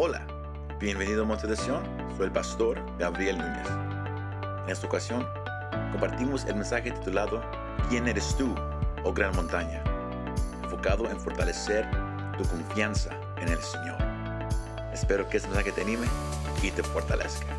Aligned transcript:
Hola, 0.00 0.24
bienvenido 0.78 1.24
a 1.24 1.26
Monte 1.26 1.48
de 1.48 1.56
Sion, 1.56 1.82
soy 2.16 2.26
el 2.26 2.32
pastor 2.32 2.80
Gabriel 2.98 3.36
Núñez. 3.36 3.66
En 4.62 4.70
esta 4.70 4.86
ocasión, 4.86 5.28
compartimos 5.90 6.44
el 6.44 6.54
mensaje 6.54 6.92
titulado 6.92 7.42
¿Quién 7.88 8.06
eres 8.06 8.36
tú, 8.36 8.54
oh 9.02 9.12
gran 9.12 9.34
montaña? 9.34 9.82
enfocado 10.62 11.10
en 11.10 11.20
fortalecer 11.20 11.84
tu 12.38 12.48
confianza 12.48 13.10
en 13.38 13.48
el 13.48 13.60
Señor. 13.60 13.98
Espero 14.92 15.28
que 15.28 15.38
este 15.38 15.48
mensaje 15.48 15.72
te 15.72 15.80
anime 15.80 16.06
y 16.62 16.70
te 16.70 16.84
fortalezca. 16.84 17.56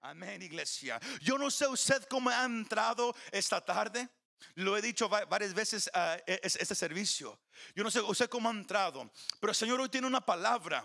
Amén, 0.00 0.40
iglesia. 0.40 0.98
Yo 1.20 1.36
no 1.36 1.50
sé 1.50 1.66
usted 1.66 2.02
cómo 2.04 2.30
ha 2.30 2.46
entrado 2.46 3.14
esta 3.30 3.62
tarde. 3.62 4.08
Lo 4.56 4.76
he 4.76 4.82
dicho 4.82 5.08
va- 5.08 5.24
varias 5.24 5.54
veces 5.54 5.90
a 5.94 6.16
este 6.26 6.74
servicio. 6.74 7.40
Yo 7.74 7.82
no 7.82 7.90
sé 7.90 8.00
usted 8.00 8.28
cómo 8.28 8.48
ha 8.48 8.52
entrado, 8.52 9.10
pero 9.40 9.50
el 9.52 9.56
Señor 9.56 9.80
hoy 9.80 9.88
tiene 9.88 10.06
una 10.06 10.20
palabra 10.24 10.84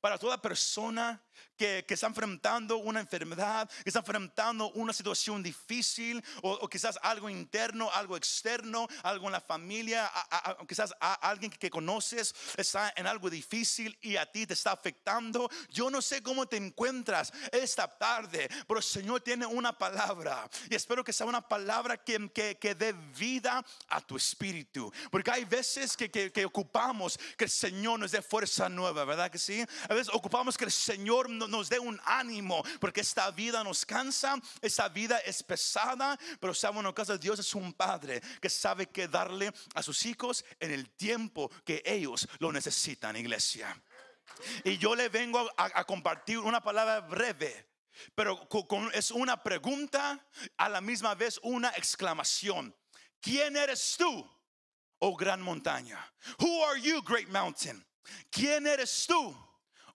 para 0.00 0.16
toda 0.18 0.40
persona 0.40 1.22
que, 1.56 1.84
que 1.86 1.94
está 1.94 2.06
enfrentando 2.06 2.78
una 2.78 3.00
enfermedad, 3.00 3.68
que 3.82 3.90
está 3.90 4.00
enfrentando 4.00 4.70
una 4.72 4.92
situación 4.92 5.42
difícil 5.42 6.22
o, 6.42 6.68
quizás 6.68 6.98
algo 7.02 7.28
interno, 7.28 7.90
algo 7.92 8.16
externo, 8.16 8.88
algo 9.02 9.26
en 9.26 9.32
la 9.32 9.40
familia, 9.40 10.10
quizás 10.68 10.94
alguien 11.00 11.50
que 11.50 11.70
conoces 11.70 12.34
está 12.56 12.92
en 12.96 13.06
algo 13.06 13.30
difícil 13.30 13.96
y 14.00 14.16
a 14.16 14.30
ti 14.30 14.46
te 14.46 14.54
está 14.54 14.72
afectando. 14.72 15.50
Yo 15.70 15.90
no 15.90 16.02
sé 16.02 16.22
cómo 16.22 16.46
te 16.46 16.56
encuentras 16.56 17.32
esta 17.50 17.86
tarde, 17.86 18.48
pero 18.66 18.78
el 18.78 18.84
Señor 18.84 19.20
tiene 19.20 19.46
una 19.46 19.76
palabra 19.76 20.48
y 20.70 20.74
espero 20.74 21.04
que 21.04 21.12
sea 21.12 21.26
una 21.26 21.46
palabra 21.46 21.96
que, 21.96 22.30
que, 22.30 22.56
que 22.58 22.74
dé 22.74 22.92
vida 22.92 23.64
a 23.88 24.00
tu 24.00 24.16
espíritu. 24.16 24.92
Porque 25.10 25.30
hay 25.30 25.44
veces 25.44 25.96
que, 25.96 26.10
que 26.10 26.44
ocupamos 26.44 27.18
que 27.36 27.44
el 27.44 27.50
Señor 27.50 27.98
nos 27.98 28.12
dé 28.12 28.22
fuerza 28.22 28.68
nueva, 28.68 29.04
¿verdad 29.04 29.30
que 29.30 29.38
sí? 29.38 29.64
A 29.88 29.94
veces 29.94 30.12
ocupamos 30.12 30.56
que 30.56 30.64
el 30.64 30.72
Señor 30.72 31.21
no- 31.28 31.48
nos 31.48 31.68
dé 31.68 31.78
un 31.78 32.00
ánimo, 32.04 32.62
porque 32.80 33.00
esta 33.02 33.30
vida 33.30 33.62
nos 33.64 33.84
cansa, 33.86 34.36
esta 34.60 34.88
vida 34.88 35.18
es 35.18 35.42
pesada, 35.42 36.18
pero 36.40 36.54
sabe 36.54 36.78
una 36.78 36.92
cosa, 36.92 37.16
Dios 37.18 37.38
es 37.38 37.54
un 37.54 37.72
padre 37.72 38.20
que 38.40 38.48
sabe 38.50 38.86
que 38.90 39.08
darle 39.08 39.52
a 39.74 39.82
sus 39.82 40.04
hijos 40.06 40.44
en 40.60 40.70
el 40.72 40.90
tiempo 40.90 41.50
que 41.64 41.82
ellos 41.84 42.28
lo 42.38 42.52
necesitan, 42.52 43.16
iglesia. 43.16 43.80
Y 44.64 44.78
yo 44.78 44.94
le 44.94 45.08
vengo 45.08 45.50
a, 45.56 45.84
compartir 45.84 46.38
una 46.38 46.60
palabra 46.62 47.00
breve, 47.00 47.68
pero 48.14 48.48
co- 48.48 48.66
con- 48.66 48.90
es 48.94 49.10
una 49.10 49.42
pregunta 49.42 50.24
a 50.56 50.68
la 50.68 50.80
misma 50.80 51.14
vez 51.14 51.38
una 51.42 51.70
exclamación. 51.70 52.74
¿Quién 53.20 53.56
eres 53.56 53.96
tú, 53.98 54.28
oh 54.98 55.16
gran 55.16 55.42
montaña? 55.42 55.98
Who 56.38 56.64
are 56.64 56.80
you, 56.80 57.02
great 57.02 57.28
mountain? 57.28 57.84
¿Quién 58.30 58.66
eres 58.66 59.06
tú, 59.06 59.36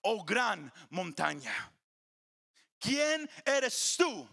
oh 0.04 0.24
gran 0.24 0.72
montaña? 0.90 1.72
¿Quién 2.80 3.30
eres 3.46 3.96
tú? 3.98 4.28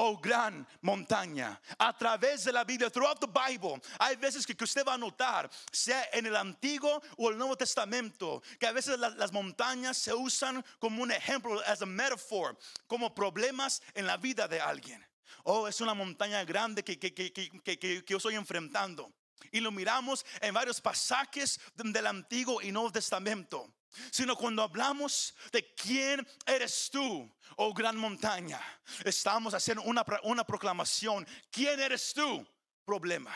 Oh 0.00 0.16
gran 0.16 0.64
montaña, 0.80 1.60
a 1.76 1.92
través 1.96 2.44
de 2.44 2.52
la 2.52 2.62
Biblia, 2.62 2.88
throughout 2.88 3.18
the 3.18 3.26
Bible, 3.26 3.82
hay 3.98 4.14
veces 4.14 4.46
que, 4.46 4.54
usted 4.62 4.84
va 4.86 4.94
a 4.94 4.98
notar, 4.98 5.50
sea 5.72 6.08
en 6.12 6.24
el 6.26 6.36
Antiguo 6.36 7.02
o 7.16 7.30
el 7.30 7.36
Nuevo 7.36 7.56
Testamento, 7.56 8.40
que 8.60 8.68
a 8.68 8.70
veces 8.72 8.96
la- 8.96 9.10
las 9.10 9.32
montañas 9.32 9.96
se 9.96 10.14
usan 10.14 10.64
como 10.78 11.02
un 11.02 11.10
ejemplo, 11.10 11.60
as 11.66 11.82
a 11.82 11.86
metaphor, 11.86 12.56
como 12.86 13.12
problemas 13.12 13.82
en 13.92 14.06
la 14.06 14.16
vida 14.16 14.46
de 14.46 14.60
alguien. 14.60 15.04
Oh, 15.42 15.66
es 15.66 15.80
una 15.80 15.94
montaña 15.94 16.44
grande 16.44 16.84
que, 16.84 16.96
que, 16.96 17.12
que, 17.12 18.04
yo 18.06 18.18
estoy 18.18 18.36
enfrentando. 18.36 19.12
Y 19.50 19.58
lo 19.58 19.72
miramos 19.72 20.24
en 20.40 20.54
varios 20.54 20.80
pasajes 20.80 21.58
de- 21.74 21.90
del 21.90 22.06
Antiguo 22.06 22.62
y 22.62 22.70
Nuevo 22.70 22.92
Testamento. 22.92 23.68
Sino 24.10 24.36
cuando 24.36 24.62
hablamos 24.62 25.34
de 25.50 25.74
quién 25.74 26.26
eres 26.46 26.90
tú, 26.90 27.34
oh 27.56 27.72
gran 27.72 27.96
montaña, 27.96 28.60
estamos 29.04 29.54
haciendo 29.54 29.82
una, 29.82 30.04
una 30.24 30.44
proclamación. 30.44 31.26
¿Quién 31.50 31.80
eres 31.80 32.12
tú? 32.12 32.46
Problema. 32.84 33.34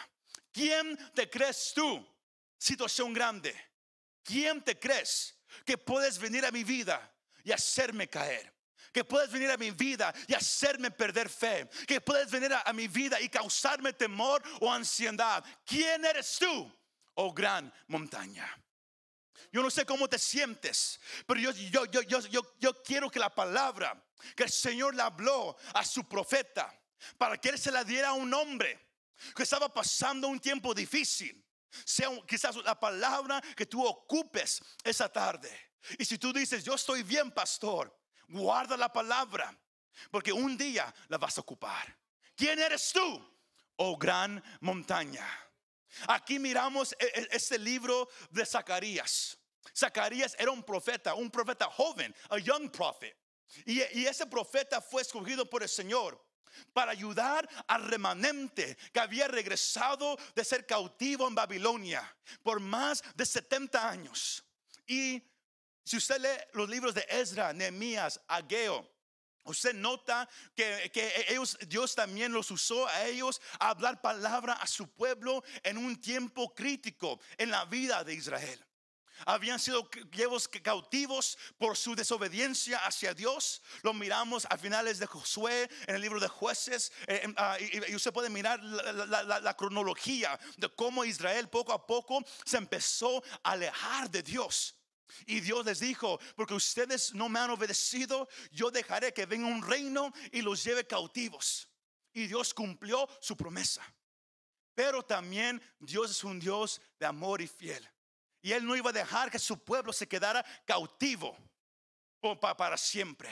¿Quién 0.52 0.98
te 1.14 1.28
crees 1.28 1.72
tú? 1.74 2.06
Situación 2.58 3.12
grande. 3.12 3.54
¿Quién 4.22 4.62
te 4.62 4.78
crees 4.78 5.36
que 5.64 5.76
puedes 5.78 6.18
venir 6.18 6.44
a 6.44 6.50
mi 6.50 6.62
vida 6.62 7.12
y 7.42 7.52
hacerme 7.52 8.08
caer? 8.08 8.52
Que 8.92 9.04
puedes 9.04 9.32
venir 9.32 9.50
a 9.50 9.56
mi 9.56 9.70
vida 9.70 10.12
y 10.28 10.34
hacerme 10.34 10.90
perder 10.90 11.28
fe. 11.28 11.68
Que 11.88 12.00
puedes 12.00 12.30
venir 12.30 12.52
a, 12.52 12.60
a 12.60 12.72
mi 12.72 12.88
vida 12.88 13.20
y 13.20 13.28
causarme 13.28 13.94
temor 13.94 14.42
o 14.60 14.70
ansiedad. 14.70 15.42
¿Quién 15.64 16.04
eres 16.04 16.36
tú, 16.38 16.70
oh 17.14 17.32
gran 17.32 17.72
montaña? 17.88 18.61
Yo 19.52 19.62
no 19.62 19.70
sé 19.70 19.84
cómo 19.84 20.08
te 20.08 20.18
sientes, 20.18 20.98
pero 21.26 21.38
yo, 21.38 21.50
yo, 21.52 21.84
yo, 21.84 22.00
yo, 22.02 22.20
yo, 22.20 22.54
yo 22.58 22.82
quiero 22.82 23.10
que 23.10 23.18
la 23.18 23.34
palabra 23.34 24.02
que 24.34 24.44
el 24.44 24.50
Señor 24.50 24.94
le 24.94 25.02
habló 25.02 25.56
a 25.74 25.84
su 25.84 26.08
profeta, 26.08 26.74
para 27.18 27.36
que 27.36 27.50
él 27.50 27.58
se 27.58 27.70
la 27.70 27.84
diera 27.84 28.10
a 28.10 28.12
un 28.14 28.32
hombre 28.32 28.80
que 29.34 29.42
estaba 29.42 29.72
pasando 29.72 30.28
un 30.28 30.40
tiempo 30.40 30.72
difícil, 30.72 31.44
sea 31.84 32.08
quizás 32.26 32.56
la 32.56 32.78
palabra 32.78 33.42
que 33.56 33.66
tú 33.66 33.84
ocupes 33.84 34.62
esa 34.84 35.10
tarde. 35.10 35.50
Y 35.98 36.04
si 36.04 36.16
tú 36.16 36.32
dices, 36.32 36.64
yo 36.64 36.74
estoy 36.74 37.02
bien, 37.02 37.30
pastor, 37.30 37.94
guarda 38.28 38.76
la 38.76 38.92
palabra, 38.92 39.54
porque 40.10 40.32
un 40.32 40.56
día 40.56 40.94
la 41.08 41.18
vas 41.18 41.36
a 41.36 41.42
ocupar. 41.42 41.94
¿Quién 42.34 42.58
eres 42.58 42.90
tú, 42.92 43.38
oh 43.76 43.96
gran 43.98 44.42
montaña? 44.60 45.26
Aquí 46.08 46.38
miramos 46.38 46.92
e- 46.98 47.04
e- 47.14 47.28
este 47.32 47.58
libro 47.58 48.08
de 48.30 48.46
Zacarías. 48.46 49.38
Zacarías 49.74 50.36
era 50.38 50.50
un 50.50 50.62
profeta, 50.62 51.14
un 51.14 51.30
profeta 51.30 51.66
joven, 51.66 52.14
a 52.30 52.38
young 52.38 52.70
prophet. 52.70 53.16
Y, 53.66 53.80
y 53.98 54.06
ese 54.06 54.26
profeta 54.26 54.80
fue 54.80 55.02
escogido 55.02 55.48
por 55.48 55.62
el 55.62 55.68
Señor 55.68 56.22
para 56.72 56.92
ayudar 56.92 57.48
al 57.66 57.84
remanente 57.84 58.76
que 58.92 59.00
había 59.00 59.28
regresado 59.28 60.18
de 60.34 60.44
ser 60.44 60.66
cautivo 60.66 61.26
en 61.26 61.34
Babilonia 61.34 62.16
por 62.42 62.60
más 62.60 63.02
de 63.14 63.26
70 63.26 63.88
años. 63.88 64.44
Y 64.86 65.22
si 65.84 65.96
usted 65.96 66.20
lee 66.20 66.44
los 66.52 66.68
libros 66.68 66.94
de 66.94 67.06
Ezra, 67.08 67.52
Nehemías, 67.52 68.20
Ageo, 68.28 68.90
Usted 69.44 69.74
nota 69.74 70.28
que, 70.54 70.90
que 70.92 71.26
ellos, 71.28 71.58
Dios 71.66 71.96
también 71.96 72.32
los 72.32 72.50
usó 72.52 72.86
a 72.86 73.06
ellos 73.06 73.40
a 73.58 73.70
hablar 73.70 74.00
palabra 74.00 74.52
a 74.52 74.68
su 74.68 74.88
pueblo 74.88 75.42
en 75.64 75.78
un 75.78 76.00
tiempo 76.00 76.54
crítico 76.54 77.18
en 77.36 77.50
la 77.50 77.64
vida 77.64 78.04
de 78.04 78.14
Israel. 78.14 78.64
Habían 79.26 79.58
sido 79.58 79.88
llevos 80.12 80.48
cautivos 80.48 81.38
por 81.58 81.76
su 81.76 81.94
desobediencia 81.94 82.78
hacia 82.78 83.14
Dios. 83.14 83.62
Lo 83.82 83.92
miramos 83.92 84.46
a 84.50 84.56
finales 84.58 84.98
de 84.98 85.06
Josué, 85.06 85.70
en 85.86 85.94
el 85.94 86.02
libro 86.02 86.20
de 86.20 86.28
jueces. 86.28 86.92
eh, 87.06 87.32
ah, 87.36 87.56
y, 87.60 87.94
usted 87.94 88.12
puede 88.12 88.30
mirar 88.30 88.62
la 88.62 89.56
cronología 89.56 90.38
de 90.56 90.68
cómo 90.70 91.04
Israel 91.04 91.48
poco 91.48 91.72
a 91.72 91.86
poco 91.86 92.24
se 92.44 92.56
empezó 92.56 93.22
a 93.42 93.52
alejar 93.52 94.10
de 94.10 94.22
Dios. 94.22 94.76
Y 95.26 95.40
Dios 95.40 95.64
les 95.64 95.80
dijo, 95.80 96.18
porque 96.36 96.54
ustedes 96.54 97.14
no 97.14 97.28
me 97.28 97.40
han 97.40 97.50
obedecido, 97.50 98.28
yo 98.50 98.70
dejaré 98.70 99.12
que 99.12 99.26
venga 99.26 99.46
un 99.46 99.62
reino 99.62 100.12
y 100.32 100.42
los 100.42 100.64
lleve 100.64 100.86
cautivos. 100.86 101.68
Y 102.12 102.26
Dios 102.26 102.52
cumplió 102.52 103.08
su 103.20 103.36
promesa. 103.36 103.82
Pero 104.74 105.02
también 105.02 105.62
Dios 105.78 106.10
es 106.10 106.24
un 106.24 106.40
Dios 106.40 106.80
de 106.98 107.06
amor 107.06 107.42
y 107.42 107.46
fiel. 107.46 107.86
Y 108.42 108.52
Él 108.52 108.66
no 108.66 108.76
iba 108.76 108.90
a 108.90 108.92
dejar 108.92 109.30
que 109.30 109.38
su 109.38 109.58
pueblo 109.58 109.92
se 109.92 110.08
quedara 110.08 110.44
cautivo 110.66 111.36
para 112.40 112.76
siempre. 112.76 113.30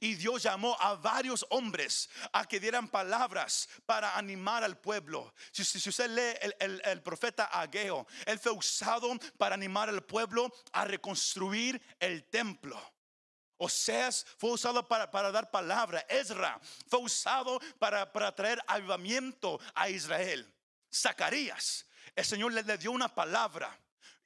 Y 0.00 0.14
Dios 0.14 0.42
llamó 0.42 0.76
a 0.78 0.94
varios 0.94 1.46
hombres 1.50 2.08
a 2.32 2.46
que 2.46 2.60
dieran 2.60 2.88
palabras 2.88 3.68
para 3.86 4.16
animar 4.16 4.62
al 4.62 4.78
pueblo. 4.78 5.32
Si, 5.52 5.62
usted 5.88 6.10
lee 6.10 6.54
el, 6.60 7.02
profeta 7.02 7.44
Ageo, 7.46 8.06
él 8.26 8.38
fue 8.38 8.52
usado 8.52 9.18
para 9.38 9.54
animar 9.54 9.88
al 9.88 10.04
pueblo 10.04 10.52
a 10.72 10.84
reconstruir 10.84 11.80
el 11.98 12.24
templo. 12.24 12.80
Oseas 13.56 14.26
fue 14.38 14.52
usado 14.52 14.86
para, 14.86 15.32
dar 15.32 15.50
palabra. 15.50 16.04
Ezra 16.08 16.60
fue 16.86 17.00
usado 17.00 17.60
para, 17.78 18.10
para 18.10 18.34
traer 18.34 18.62
avivamiento 18.66 19.60
a 19.74 19.88
Israel. 19.88 20.50
Zacarías, 20.92 21.86
el 22.16 22.24
Señor 22.24 22.52
le 22.52 22.78
dio 22.78 22.90
una 22.90 23.14
palabra. 23.14 23.78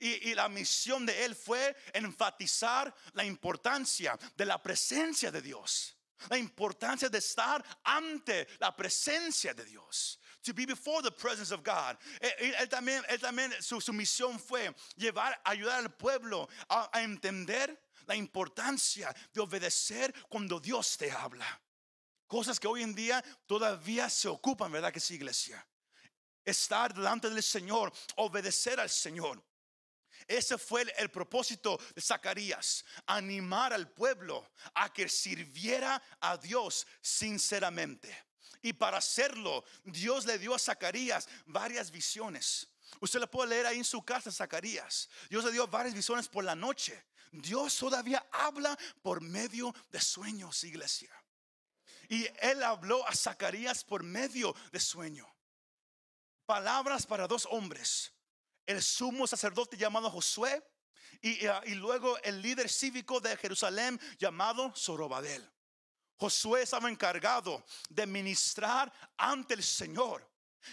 Y, 0.04 0.30
y 0.30 0.34
la 0.34 0.48
misión 0.50 1.06
de 1.06 1.24
él 1.24 1.34
fue 1.34 1.74
enfatizar 1.94 2.94
la 3.14 3.24
importancia 3.24 4.18
de 4.36 4.44
la 4.44 4.62
presencia 4.62 5.30
de 5.30 5.40
Dios. 5.40 5.96
La 6.28 6.36
importancia 6.36 7.08
de 7.08 7.18
estar 7.18 7.64
ante 7.82 8.46
la 8.58 8.74
presencia 8.76 9.54
de 9.54 9.64
Dios. 9.64 10.20
To 10.42 10.52
be 10.52 10.66
before 10.66 11.02
the 11.02 11.10
presence 11.10 11.50
of 11.54 11.62
God. 11.64 11.96
Él, 12.20 12.54
él- 12.54 12.68
también, 12.68 13.02
él 13.08 13.18
también 13.18 13.50
su, 13.62 13.80
su 13.80 13.92
misión 13.94 14.38
fue 14.38 14.74
llevar, 14.96 15.40
ayudar 15.42 15.78
al 15.78 15.94
pueblo 15.96 16.48
a, 16.68 16.90
a 16.92 17.02
entender 17.02 17.80
la 18.06 18.14
importancia 18.14 19.14
de 19.32 19.40
obedecer 19.40 20.12
cuando 20.28 20.60
Dios 20.60 20.98
te 20.98 21.10
habla. 21.10 21.46
Cosas 22.26 22.60
que 22.60 22.68
hoy 22.68 22.82
en 22.82 22.94
día 22.94 23.24
todavía 23.46 24.10
se 24.10 24.28
ocupan, 24.28 24.70
¿verdad 24.70 24.92
que 24.92 25.00
sí, 25.00 25.14
iglesia? 25.14 25.66
estar 26.44 26.92
delante 26.92 27.30
del 27.30 27.42
Señor, 27.42 27.90
obedecer 28.16 28.78
al 28.78 28.90
Señor. 28.90 29.42
Ese 30.26 30.58
fue 30.58 30.86
el, 30.96 31.10
propósito 31.10 31.78
de 31.94 32.00
Zacarías, 32.00 32.84
animar 33.06 33.72
al 33.72 33.90
pueblo 33.90 34.50
a 34.74 34.92
que 34.92 35.08
sirviera 35.08 36.02
a 36.20 36.36
Dios 36.36 36.86
sinceramente. 37.00 38.26
Y 38.62 38.72
para 38.72 38.98
hacerlo, 38.98 39.64
Dios 39.84 40.24
le 40.24 40.38
dio 40.38 40.54
a 40.54 40.58
Zacarías 40.58 41.28
varias 41.44 41.90
visiones. 41.90 42.68
Usted 43.00 43.20
le 43.20 43.26
puede 43.26 43.50
leer 43.50 43.66
ahí 43.66 43.78
en 43.78 43.84
su 43.84 44.02
casa, 44.02 44.32
Zacarías. 44.32 45.08
Dios 45.28 45.44
le 45.44 45.52
dio 45.52 45.66
varias 45.66 45.94
visiones 45.94 46.28
por 46.28 46.44
la 46.44 46.54
noche. 46.54 47.04
Dios 47.30 47.76
todavía 47.76 48.24
habla 48.32 48.78
por 49.02 49.20
medio 49.20 49.74
de 49.90 50.00
sueños, 50.00 50.64
iglesia. 50.64 51.10
Y 52.08 52.26
él 52.40 52.62
habló 52.62 53.06
a 53.06 53.14
Zacarías 53.14 53.84
por 53.84 54.02
medio 54.02 54.54
de 54.72 54.80
sueño. 54.80 55.26
Palabras 56.46 57.06
para 57.06 57.26
dos 57.26 57.46
hombres. 57.50 58.13
El 58.66 58.82
sumo 58.82 59.26
sacerdote 59.26 59.76
llamado 59.76 60.10
Josué 60.10 60.62
y, 61.20 61.46
y 61.66 61.74
luego 61.74 62.18
el 62.22 62.40
líder 62.40 62.68
cívico 62.68 63.20
de 63.20 63.36
Jerusalén 63.36 64.00
llamado 64.18 64.72
Zorobabel. 64.76 65.50
Josué 66.16 66.62
estaba 66.62 66.88
encargado 66.88 67.64
de 67.88 68.06
ministrar 68.06 68.92
ante 69.16 69.54
el 69.54 69.62
Señor. 69.62 70.28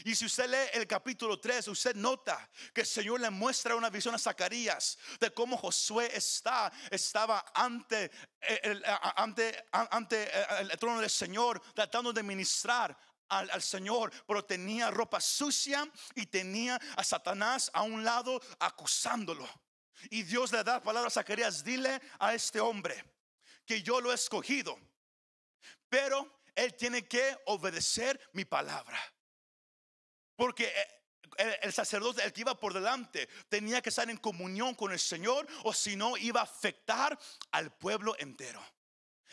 Y 0.06 0.16
si 0.16 0.26
usted 0.26 0.50
lee 0.50 0.80
el 0.80 0.88
capítulo 0.88 1.40
3, 1.40 1.68
usted 1.68 1.96
nota 1.96 2.50
que 2.74 2.82
el 2.82 2.88
Señor 2.88 3.20
le 3.20 3.30
muestra 3.30 3.76
una 3.76 3.90
visión 3.90 4.16
a 4.16 4.20
Zacarías 4.20 4.98
de 5.20 5.34
cómo 5.34 5.58
Josué 5.58 6.10
está, 6.14 6.72
estaba 6.90 7.44
ante 7.54 8.10
el, 8.64 8.82
ante, 9.16 9.66
ante 9.72 10.32
el 10.62 10.70
trono 10.80 11.02
del 11.02 11.10
Señor, 11.10 11.62
tratando 11.74 12.14
de 12.14 12.24
ministrar 12.24 12.98
al, 13.32 13.62
Señor, 13.62 14.12
pero 14.28 14.44
tenía 14.44 14.92
ropa 14.92 15.22
sucia 15.22 15.90
y 16.16 16.26
tenía 16.26 16.80
a 16.98 17.04
Satanás 17.04 17.72
a 17.74 17.84
un 17.84 18.04
lado 18.04 18.42
acusándolo. 18.60 19.48
Y 20.10 20.24
Dios 20.24 20.52
le 20.52 20.64
da 20.64 20.82
palabra 20.82 21.08
a 21.08 21.12
Zacarías, 21.12 21.64
dile 21.64 22.02
a 22.20 22.34
este 22.34 22.60
hombre 22.60 23.04
que 23.66 23.82
yo 23.82 24.02
lo 24.02 24.12
he 24.12 24.16
escogido, 24.16 24.78
pero 25.88 26.42
él 26.56 26.76
tiene 26.76 27.08
que 27.08 27.38
obedecer 27.46 28.20
mi 28.34 28.44
palabra. 28.44 29.00
Porque 30.36 30.74
el, 31.38 31.72
sacerdote, 31.72 32.24
el 32.24 32.34
que 32.34 32.42
iba 32.42 32.60
por 32.60 32.74
delante, 32.74 33.30
tenía 33.48 33.82
que 33.82 33.90
estar 33.90 34.10
en 34.10 34.18
comunión 34.18 34.76
con 34.76 34.92
el 34.92 35.00
Señor 35.00 35.48
o 35.64 35.74
si 35.74 35.96
no 35.96 36.18
iba 36.18 36.42
a 36.42 36.44
afectar 36.44 37.18
al 37.52 37.72
pueblo 37.78 38.16
entero. 38.20 38.62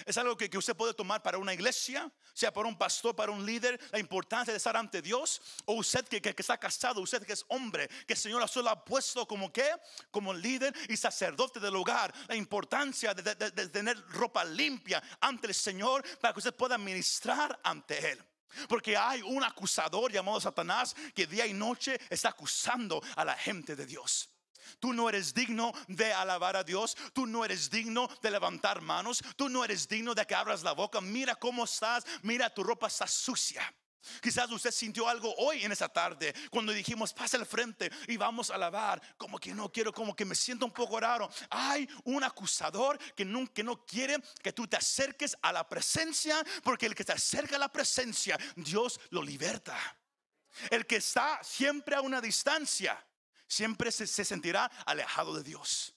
Es 0.06 0.16
algo 0.18 0.36
que, 0.36 0.48
que, 0.48 0.58
usted 0.58 0.76
puede 0.76 0.94
tomar 0.94 1.22
para 1.22 1.38
una 1.38 1.54
iglesia, 1.54 2.10
sea 2.32 2.52
para 2.52 2.68
un 2.68 2.76
pastor, 2.76 3.14
para 3.16 3.32
un 3.32 3.44
líder, 3.44 3.80
la 3.90 3.98
importancia 3.98 4.52
de 4.52 4.58
estar 4.58 4.76
ante 4.76 5.02
Dios, 5.02 5.40
o 5.64 5.74
usted 5.74 6.06
que, 6.06 6.20
que, 6.20 6.34
está 6.36 6.58
casado, 6.58 7.00
usted 7.00 7.24
que 7.24 7.32
es 7.32 7.44
hombre, 7.48 7.88
que 8.06 8.14
el 8.14 8.18
Señor 8.18 8.46
solo 8.48 8.70
ha 8.70 8.84
puesto 8.84 9.26
como 9.26 9.52
que, 9.52 9.68
como 10.10 10.32
líder 10.32 10.74
y 10.88 10.96
sacerdote 10.96 11.60
del 11.60 11.76
hogar, 11.76 12.14
la 12.28 12.36
importancia 12.36 13.14
de, 13.14 13.34
de, 13.34 13.50
de 13.50 13.68
tener 13.68 14.00
ropa 14.08 14.44
limpia 14.44 15.02
ante 15.20 15.48
el 15.48 15.54
Señor 15.54 16.04
para 16.18 16.32
que 16.32 16.40
usted 16.40 16.54
pueda 16.54 16.78
ministrar 16.78 17.58
ante 17.62 18.12
Él. 18.12 18.24
Porque 18.68 18.96
hay 18.96 19.22
un 19.22 19.44
acusador 19.44 20.10
llamado 20.10 20.40
Satanás 20.40 20.94
que 21.14 21.26
día 21.26 21.46
y 21.46 21.52
noche 21.52 22.00
está 22.08 22.30
acusando 22.30 23.02
a 23.16 23.24
la 23.24 23.34
gente 23.34 23.76
de 23.76 23.86
Dios. 23.86 24.30
Tú 24.78 24.92
no 24.92 25.08
eres 25.08 25.34
digno 25.34 25.72
de 25.86 26.12
alabar 26.12 26.56
a 26.56 26.64
Dios. 26.64 26.96
Tú 27.12 27.26
no 27.26 27.44
eres 27.44 27.70
digno 27.70 28.08
de 28.22 28.30
levantar 28.30 28.80
manos. 28.80 29.22
Tú 29.36 29.48
no 29.48 29.64
eres 29.64 29.88
digno 29.88 30.14
de 30.14 30.26
que 30.26 30.34
abras 30.34 30.62
la 30.62 30.72
boca. 30.72 31.00
Mira 31.00 31.34
cómo 31.34 31.64
estás. 31.64 32.04
Mira 32.22 32.52
tu 32.52 32.62
ropa 32.62 32.86
está 32.86 33.06
sucia. 33.06 33.62
Quizás 34.20 34.50
usted 34.50 34.70
sintió 34.70 35.08
algo 35.08 35.34
hoy 35.36 35.64
en 35.64 35.72
esa 35.72 35.88
tarde 35.88 36.34
cuando 36.50 36.72
dijimos 36.72 37.12
pasa 37.12 37.36
al 37.36 37.46
frente 37.46 37.90
y 38.06 38.16
vamos 38.16 38.50
a 38.50 38.54
alabar. 38.54 39.00
Como 39.16 39.38
que 39.38 39.54
no 39.54 39.70
quiero, 39.70 39.92
como 39.92 40.14
que 40.14 40.24
me 40.24 40.34
siento 40.34 40.64
un 40.64 40.72
poco 40.72 40.98
raro. 41.00 41.28
Hay 41.50 41.88
un 42.04 42.24
acusador 42.24 42.98
que 43.14 43.28
que 43.52 43.62
no 43.62 43.84
quiere 43.84 44.16
que 44.42 44.52
tú 44.52 44.66
te 44.66 44.76
acerques 44.76 45.36
a 45.42 45.52
la 45.52 45.68
presencia, 45.68 46.44
porque 46.62 46.86
el 46.86 46.94
que 46.94 47.04
te 47.04 47.12
acerca 47.12 47.56
a 47.56 47.58
la 47.58 47.70
presencia, 47.70 48.38
Dios 48.56 49.00
lo 49.10 49.22
liberta. 49.22 49.76
El 50.70 50.86
que 50.86 50.96
está 50.96 51.42
siempre 51.42 51.94
a 51.94 52.00
una 52.00 52.20
distancia, 52.20 53.04
siempre 53.48 53.90
se, 53.90 54.06
se 54.06 54.24
sentirá 54.24 54.66
alejado 54.86 55.34
de 55.34 55.42
Dios. 55.42 55.94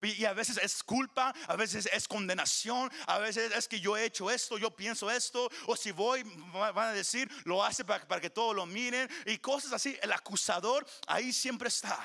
Y 0.00 0.24
a 0.26 0.32
veces 0.32 0.58
es 0.58 0.84
culpa, 0.84 1.34
a 1.48 1.56
veces 1.56 1.88
es 1.92 2.06
condenación, 2.06 2.90
a 3.06 3.18
veces 3.18 3.50
es 3.52 3.66
que 3.66 3.80
yo 3.80 3.96
he 3.96 4.04
hecho 4.04 4.30
esto, 4.30 4.56
yo 4.56 4.70
pienso 4.70 5.10
esto, 5.10 5.50
o 5.66 5.76
si 5.76 5.90
voy, 5.90 6.22
van 6.52 6.78
a 6.78 6.92
decir, 6.92 7.28
lo 7.44 7.64
hace 7.64 7.84
para, 7.84 8.06
para 8.06 8.20
que 8.20 8.30
todos 8.30 8.54
lo 8.54 8.64
miren, 8.64 9.10
y 9.26 9.38
cosas 9.38 9.72
así. 9.72 9.98
El 10.00 10.12
acusador 10.12 10.86
ahí 11.08 11.32
siempre 11.32 11.68
está. 11.68 11.98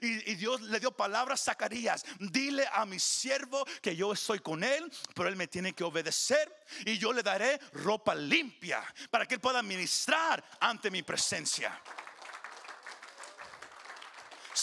Y, 0.00 0.30
y, 0.30 0.34
Dios 0.36 0.60
le 0.60 0.78
dio 0.78 0.92
palabras 0.92 1.42
a 1.42 1.52
Zacarías: 1.52 2.04
dile 2.20 2.68
a 2.72 2.86
mi 2.86 3.00
siervo 3.00 3.66
que 3.82 3.96
yo 3.96 4.12
estoy 4.12 4.38
con 4.38 4.62
él, 4.62 4.90
pero 5.14 5.28
él 5.28 5.34
me 5.34 5.48
tiene 5.48 5.72
que 5.72 5.82
obedecer, 5.82 6.54
y 6.86 6.98
yo 6.98 7.12
le 7.12 7.22
daré 7.22 7.58
ropa 7.72 8.14
limpia 8.14 8.84
para 9.10 9.26
que 9.26 9.34
él 9.34 9.40
pueda 9.40 9.60
ministrar 9.60 10.44
ante 10.60 10.88
mi 10.88 11.02
presencia. 11.02 11.82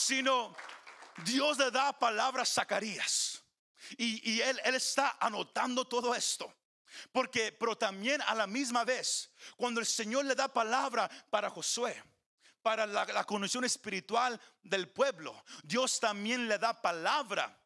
Sino 0.07 0.55
Dios 1.25 1.57
le 1.57 1.69
da 1.69 1.91
palabra 1.91 2.43
a 2.43 2.45
Zacarías. 2.45 3.43
Y, 3.97 4.39
él 4.39 4.75
está 4.75 5.17
anotando 5.19 5.83
todo 5.83 6.15
esto. 6.15 6.53
Porque, 7.11 7.51
pero 7.51 7.77
también 7.77 8.21
a 8.21 8.33
la 8.33 8.47
misma 8.47 8.85
vez, 8.85 9.29
cuando 9.57 9.81
el 9.81 9.85
Señor 9.85 10.23
le 10.23 10.33
da 10.33 10.47
palabra 10.47 11.09
para 11.29 11.49
Josué, 11.49 12.01
para 12.61 12.87
la, 12.87 13.03
la 13.03 13.25
condición 13.25 13.65
espiritual 13.65 14.39
del 14.63 14.87
pueblo, 14.87 15.43
Dios 15.63 15.99
también 15.99 16.47
le 16.47 16.57
da 16.57 16.81
palabra 16.81 17.59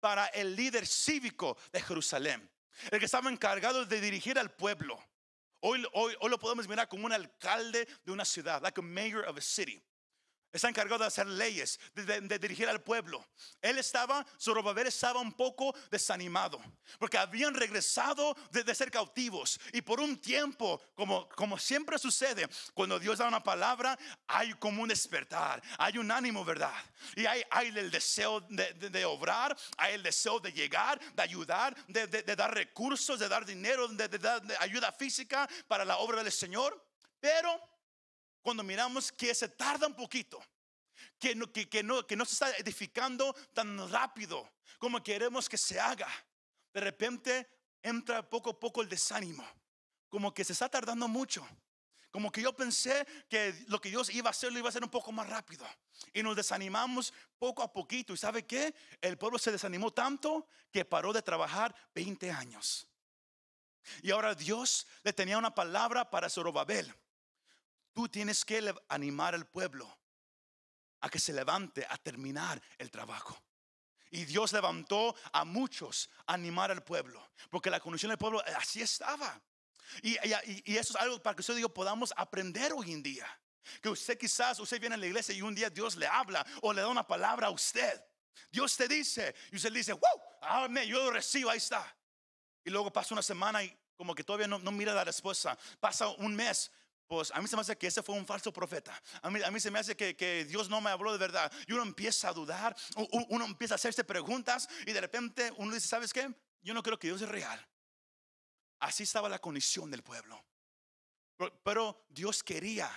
para 0.00 0.26
el 0.26 0.56
líder 0.56 0.88
cívico 0.88 1.56
de 1.72 1.80
Jerusalén, 1.80 2.50
el 2.90 2.98
que 2.98 3.04
estaba 3.04 3.30
encargado 3.30 3.86
de 3.86 4.00
dirigir 4.00 4.36
al 4.36 4.50
pueblo. 4.50 5.00
Hoy, 5.60 5.86
hoy, 5.92 6.16
hoy 6.18 6.28
lo 6.28 6.40
podemos 6.40 6.66
mirar 6.66 6.88
como 6.88 7.06
un 7.06 7.12
alcalde 7.12 7.86
de 8.04 8.10
una 8.10 8.24
ciudad, 8.24 8.60
like 8.62 8.80
a 8.80 8.82
mayor 8.82 9.28
of 9.28 9.38
a 9.38 9.40
city. 9.40 9.80
Está 10.54 10.68
encargado 10.68 11.00
de 11.00 11.08
hacer 11.08 11.26
leyes, 11.26 11.80
de, 11.96 12.04
de, 12.04 12.20
de, 12.20 12.38
dirigir 12.38 12.68
al 12.68 12.80
pueblo. 12.80 13.26
Él 13.60 13.76
estaba, 13.76 14.24
Zorobabel 14.40 14.86
estaba 14.86 15.18
un 15.18 15.32
poco 15.32 15.74
desanimado, 15.90 16.62
porque 17.00 17.18
habían 17.18 17.54
regresado 17.54 18.36
de, 18.52 18.62
de, 18.62 18.72
ser 18.72 18.88
cautivos. 18.88 19.58
Y 19.72 19.82
por 19.82 19.98
un 19.98 20.16
tiempo, 20.16 20.80
como, 20.94 21.28
como 21.30 21.58
siempre 21.58 21.98
sucede, 21.98 22.48
cuando 22.72 23.00
Dios 23.00 23.18
da 23.18 23.26
una 23.26 23.42
palabra, 23.42 23.98
hay 24.28 24.52
como 24.54 24.82
un 24.82 24.90
despertar, 24.90 25.60
hay 25.76 25.98
un 25.98 26.08
ánimo, 26.12 26.44
¿verdad? 26.44 26.72
Y 27.16 27.26
hay, 27.26 27.42
hay 27.50 27.76
el 27.76 27.90
deseo 27.90 28.40
de, 28.48 29.04
obrar, 29.04 29.56
hay 29.76 29.94
el 29.94 30.04
deseo 30.04 30.38
de 30.38 30.52
llegar, 30.52 31.00
de 31.16 31.22
ayudar, 31.22 31.74
de, 31.88 32.06
dar 32.36 32.54
recursos, 32.54 33.18
de 33.18 33.28
dar 33.28 33.44
dinero, 33.44 33.88
de 33.88 34.06
dar 34.06 34.40
ayuda 34.60 34.92
física 34.92 35.48
para 35.66 35.84
la 35.84 35.98
obra 35.98 36.22
del 36.22 36.32
Señor. 36.32 36.80
Pero 37.18 37.73
cuando 38.44 38.62
miramos 38.62 39.10
que 39.10 39.34
se 39.34 39.48
tarda 39.48 39.86
un 39.86 39.94
poquito, 39.94 40.38
que 41.18 41.34
no, 41.34 41.50
que, 41.50 41.82
no, 41.82 42.06
que 42.06 42.14
no 42.14 42.26
se 42.26 42.34
está 42.34 42.56
edificando 42.58 43.34
tan 43.54 43.90
rápido 43.90 44.52
como 44.78 45.02
queremos 45.02 45.48
que 45.48 45.56
se 45.56 45.80
haga, 45.80 46.08
de 46.74 46.80
repente 46.80 47.48
entra 47.82 48.28
poco 48.28 48.50
a 48.50 48.60
poco 48.60 48.82
el 48.82 48.88
desánimo, 48.90 49.42
como 50.10 50.34
que 50.34 50.44
se 50.44 50.52
está 50.52 50.68
tardando 50.68 51.08
mucho. 51.08 51.46
Como 52.10 52.30
que 52.30 52.42
yo 52.42 52.54
pensé 52.54 53.06
que 53.30 53.64
lo 53.66 53.80
que 53.80 53.88
Dios 53.88 54.10
iba 54.10 54.28
a 54.28 54.30
hacer 54.30 54.52
lo 54.52 54.58
iba 54.58 54.68
a 54.68 54.70
hacer 54.70 54.84
un 54.84 54.90
poco 54.90 55.10
más 55.10 55.28
rápido. 55.28 55.66
Y 56.12 56.22
nos 56.22 56.36
desanimamos 56.36 57.12
poco 57.38 57.62
a 57.62 57.72
poquito. 57.72 58.12
¿Y 58.12 58.16
sabe 58.16 58.46
qué? 58.46 58.72
El 59.00 59.18
pueblo 59.18 59.36
se 59.36 59.50
desanimó 59.50 59.90
tanto 59.90 60.46
que 60.70 60.84
paró 60.84 61.12
de 61.12 61.22
trabajar 61.22 61.74
20 61.92 62.30
años. 62.30 62.86
Y 64.02 64.12
ahora 64.12 64.34
Dios 64.36 64.86
le 65.02 65.12
tenía 65.12 65.38
una 65.38 65.54
palabra 65.54 66.08
para 66.08 66.30
Zorobabel. 66.30 66.94
Tú 67.94 68.08
tienes 68.08 68.44
que 68.44 68.74
animar 68.88 69.34
al 69.34 69.46
pueblo 69.46 69.88
a 71.00 71.08
que 71.08 71.20
se 71.20 71.32
levante 71.32 71.86
a 71.88 71.96
terminar 71.96 72.60
el 72.76 72.90
trabajo. 72.90 73.40
Y 74.10 74.24
Dios 74.24 74.52
levantó 74.52 75.14
a 75.32 75.44
muchos 75.44 76.10
a 76.26 76.34
animar 76.34 76.70
al 76.70 76.82
pueblo, 76.82 77.30
porque 77.50 77.70
la 77.70 77.80
condición 77.80 78.10
del 78.10 78.18
pueblo 78.18 78.42
así 78.56 78.82
estaba. 78.82 79.40
Y, 80.02 80.16
eso 80.76 80.94
es 80.94 80.96
algo 80.96 81.22
para 81.22 81.36
que 81.36 81.40
usted 81.40 81.56
digo 81.56 81.68
podamos 81.68 82.12
aprender 82.16 82.72
hoy 82.72 82.92
en 82.92 83.02
día. 83.02 83.26
Que 83.80 83.88
usted 83.88 84.18
quizás, 84.18 84.58
usted 84.58 84.80
viene 84.80 84.96
a 84.96 84.98
la 84.98 85.06
iglesia 85.06 85.34
y 85.34 85.40
un 85.40 85.54
día 85.54 85.70
Dios 85.70 85.96
le 85.96 86.06
habla 86.06 86.44
o 86.62 86.72
le 86.72 86.80
da 86.80 86.88
una 86.88 87.06
palabra 87.06 87.46
a 87.46 87.50
usted. 87.50 88.02
Dios 88.50 88.76
te 88.76 88.88
dice 88.88 89.34
y 89.52 89.56
usted 89.56 89.72
dice, 89.72 89.92
wow, 89.92 90.20
amén, 90.42 90.88
yo 90.88 91.02
lo 91.04 91.10
recibo, 91.12 91.50
ahí 91.50 91.58
está. 91.58 91.96
Y 92.64 92.70
luego 92.70 92.92
pasa 92.92 93.14
una 93.14 93.22
semana 93.22 93.62
y 93.62 93.76
como 93.96 94.14
que 94.14 94.24
todavía 94.24 94.48
no 94.48 94.72
mira 94.72 94.92
la 94.94 95.04
respuesta. 95.04 95.56
Pasa 95.80 96.08
un 96.08 96.34
mes 96.34 96.70
pues 97.06 97.30
a 97.32 97.40
mí 97.40 97.48
se 97.48 97.56
me 97.56 97.62
hace 97.62 97.76
que 97.76 97.86
ese 97.86 98.02
fue 98.02 98.14
un 98.14 98.26
falso 98.26 98.52
profeta. 98.52 99.00
A 99.22 99.30
mí, 99.30 99.60
se 99.60 99.70
me 99.70 99.78
hace 99.78 99.96
que, 99.96 100.16
que, 100.16 100.44
Dios 100.44 100.68
no 100.68 100.80
me 100.80 100.90
habló 100.90 101.12
de 101.12 101.18
verdad. 101.18 101.52
Y 101.66 101.72
uno 101.72 101.82
empieza 101.82 102.28
a 102.28 102.32
dudar, 102.32 102.74
uno 103.28 103.44
empieza 103.44 103.74
a 103.74 103.76
hacerse 103.76 104.04
preguntas 104.04 104.68
y 104.86 104.92
de 104.92 105.00
repente 105.00 105.52
uno 105.56 105.74
dice, 105.74 105.88
¿sabes 105.88 106.12
qué? 106.12 106.32
Yo 106.62 106.74
no 106.74 106.82
creo 106.82 106.98
que 106.98 107.08
Dios 107.08 107.20
es 107.22 107.28
real. 107.28 107.68
Así 108.80 109.02
estaba 109.02 109.28
la 109.28 109.38
condición 109.38 109.90
del 109.90 110.02
pueblo. 110.02 110.42
Pero, 111.36 111.60
pero 111.62 112.06
Dios 112.08 112.42
quería 112.42 112.90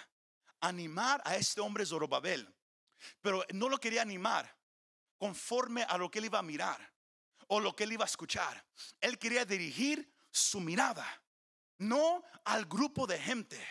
animar 0.61 1.21
a 1.25 1.35
este 1.35 1.61
hombre 1.61 1.85
Zorobabel, 1.85 2.53
pero 3.21 3.43
no 3.53 3.69
lo 3.69 3.77
quería 3.79 4.01
animar 4.01 4.57
conforme 5.17 5.83
a 5.83 5.97
lo 5.97 6.09
que 6.09 6.19
él 6.19 6.25
iba 6.25 6.39
a 6.39 6.43
mirar 6.43 6.93
o 7.47 7.59
lo 7.59 7.75
que 7.75 7.83
él 7.83 7.93
iba 7.93 8.05
a 8.05 8.07
escuchar. 8.07 8.65
Él 9.01 9.17
quería 9.17 9.45
dirigir 9.45 10.11
su 10.31 10.59
mirada, 10.59 11.05
no 11.77 12.23
al 12.45 12.65
grupo 12.65 13.07
de 13.07 13.19
gente, 13.19 13.65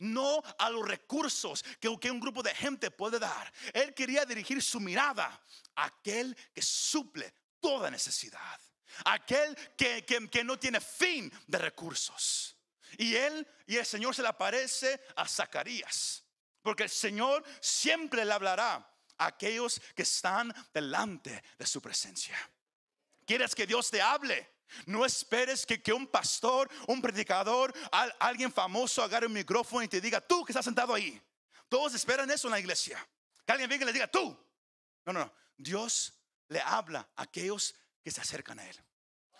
no 0.00 0.42
a 0.58 0.70
los 0.70 0.86
recursos 0.86 1.64
que, 1.80 1.88
un 1.88 2.20
grupo 2.20 2.42
de 2.42 2.54
gente 2.54 2.90
puede 2.90 3.18
dar. 3.18 3.52
Él 3.72 3.94
quería 3.94 4.24
dirigir 4.24 4.62
su 4.62 4.80
mirada 4.80 5.40
a 5.76 5.84
aquel 5.84 6.36
que 6.54 6.62
suple 6.62 7.32
toda 7.60 7.90
necesidad, 7.90 8.60
aquel 9.04 9.56
que, 9.76 10.04
que, 10.04 10.28
que 10.28 10.44
no 10.44 10.58
tiene 10.58 10.80
fin 10.80 11.32
de 11.46 11.58
recursos. 11.58 12.56
Y 12.98 13.14
él 13.16 13.46
y 13.66 13.76
el 13.76 13.86
Señor 13.86 14.14
se 14.14 14.22
le 14.22 14.28
aparece 14.28 15.00
a 15.16 15.26
Zacarías, 15.26 16.24
porque 16.62 16.84
el 16.84 16.90
Señor 16.90 17.44
siempre 17.60 18.24
le 18.24 18.32
hablará 18.32 18.74
a 19.18 19.26
aquellos 19.26 19.80
que 19.94 20.02
están 20.02 20.52
delante 20.72 21.42
de 21.58 21.66
su 21.66 21.80
presencia. 21.80 22.36
¿Quieres 23.24 23.54
que 23.54 23.66
Dios 23.66 23.90
te 23.90 24.02
hable? 24.02 24.50
No 24.86 25.04
esperes 25.04 25.66
que, 25.66 25.92
un 25.92 26.06
pastor, 26.06 26.70
un 26.86 27.00
predicador, 27.00 27.72
alguien 28.18 28.52
famoso 28.52 29.02
agarre 29.02 29.26
un 29.26 29.32
micrófono 29.32 29.82
y 29.82 29.88
te 29.88 30.00
diga, 30.00 30.20
tú 30.20 30.44
que 30.44 30.52
estás 30.52 30.64
sentado 30.64 30.94
ahí. 30.94 31.20
Todos 31.68 31.94
esperan 31.94 32.30
eso 32.30 32.48
en 32.48 32.52
la 32.52 32.60
iglesia. 32.60 33.06
Que 33.46 33.52
alguien 33.52 33.68
venga 33.68 33.84
y 33.84 33.86
le 33.86 33.92
diga, 33.92 34.06
tú. 34.06 34.36
No, 35.04 35.12
no, 35.12 35.20
no. 35.20 35.32
Dios 35.56 36.14
le 36.48 36.60
habla 36.60 37.08
a 37.16 37.22
aquellos 37.22 37.74
que 38.02 38.10
se 38.10 38.20
acercan 38.20 38.58
a 38.58 38.68
Él. 38.68 38.76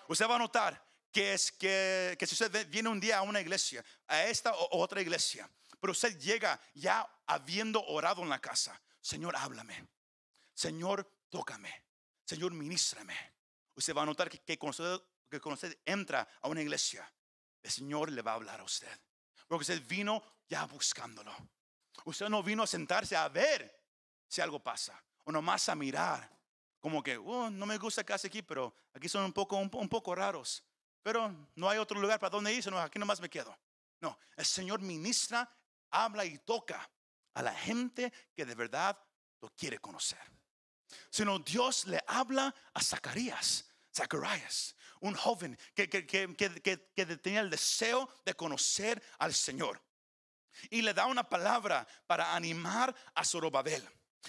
Usted 0.09 0.27
va 0.29 0.37
a 0.37 0.39
notar 0.39 0.83
que 1.11 1.35
es 1.35 1.53
que, 1.53 2.17
que 2.19 2.27
si 2.27 2.35
usted 2.35 2.69
viene 2.69 2.89
un 2.89 2.99
día 2.99 3.19
a 3.19 3.23
una 3.23 3.41
iglesia, 3.41 3.85
a 4.07 4.25
esta 4.25 4.53
o 4.55 4.79
otra 4.79 5.01
iglesia, 5.01 5.49
pero 5.81 5.93
usted 5.93 6.19
llega 6.19 6.61
ya 6.75 7.07
habiendo 7.27 7.85
orado 7.85 8.23
en 8.23 8.29
la 8.29 8.41
casa. 8.41 8.81
Señor, 9.01 9.37
háblame. 9.37 9.87
Señor, 10.55 11.11
tócame. 11.29 11.85
Señor, 12.25 12.53
ministrame. 12.53 13.17
Usted 13.75 13.95
va 13.95 14.03
a 14.03 14.07
notar 14.07 14.31
que, 14.31 14.39
que 14.39 14.59
cuando 14.59 14.95
usted 14.95 15.07
que 15.33 15.41
cuando 15.41 15.55
usted 15.55 15.79
entra 15.87 16.29
a 16.43 16.49
una 16.49 16.61
iglesia, 16.61 17.11
el 17.63 17.71
Señor 17.71 18.11
le 18.11 18.21
va 18.21 18.33
a 18.33 18.35
hablar 18.35 18.61
a 18.61 18.65
usted. 18.65 19.01
Porque 19.49 19.63
usted 19.63 19.83
vino 19.87 20.23
ya 20.47 20.67
buscándolo. 20.67 21.35
Usted 22.05 22.29
no 22.29 22.43
vino 22.43 22.63
a 22.63 22.67
sentarse 22.67 23.17
a 23.17 23.29
ver 23.29 23.83
si 24.29 24.43
algo 24.43 24.63
pasa. 24.63 25.03
O 25.25 25.33
nomás 25.33 25.69
a 25.71 25.75
mirar. 25.75 26.31
Como 26.81 27.03
que, 27.03 27.17
oh, 27.17 27.49
no 27.49 27.65
me 27.65 27.79
gusta 27.79 28.05
casi 28.05 28.27
aquí, 28.27 28.43
pero 28.43 28.75
aquí 28.93 29.09
son 29.09 29.25
un 29.25 29.33
poco, 29.33 29.57
un, 29.57 29.71
poco 29.89 30.15
raros. 30.15 30.63
Pero 31.03 31.49
no 31.55 31.69
hay 31.69 31.79
otro 31.79 31.99
lugar 31.99 32.19
para 32.21 32.31
donde 32.31 32.53
irse, 32.53 32.71
no, 32.71 32.79
aquí 32.79 32.99
nomás 32.99 33.21
me 33.21 33.31
quedo. 33.31 33.57
No, 34.01 34.19
el 34.37 34.45
Señor 34.45 34.83
ministra, 34.83 35.51
habla 35.91 36.27
y 36.27 36.39
toca 36.39 36.91
a 37.35 37.43
la 37.43 37.55
gente 37.55 38.13
que 38.35 38.45
de 38.45 38.55
verdad 38.55 38.99
lo 39.41 39.49
quiere 39.51 39.79
conocer. 39.79 40.21
Sino 41.09 41.39
Dios 41.39 41.87
le 41.87 42.03
habla 42.07 42.55
a 42.75 42.83
Zacarías, 42.83 43.72
Zacarías, 43.95 44.75
un 45.01 45.15
joven 45.15 45.59
que, 45.75 45.89
que, 45.89 47.07
tenía 47.23 47.41
el 47.41 47.51
deseo 47.51 48.09
de 48.25 48.35
conocer 48.35 49.03
al 49.19 49.35
Señor. 49.35 49.83
Y 50.71 50.83
le 50.83 50.95
da 50.95 51.07
una 51.07 51.29
palabra 51.29 51.87
para 52.07 52.35
animar 52.35 52.95
a 53.15 53.25
Zorobabel. 53.25 53.87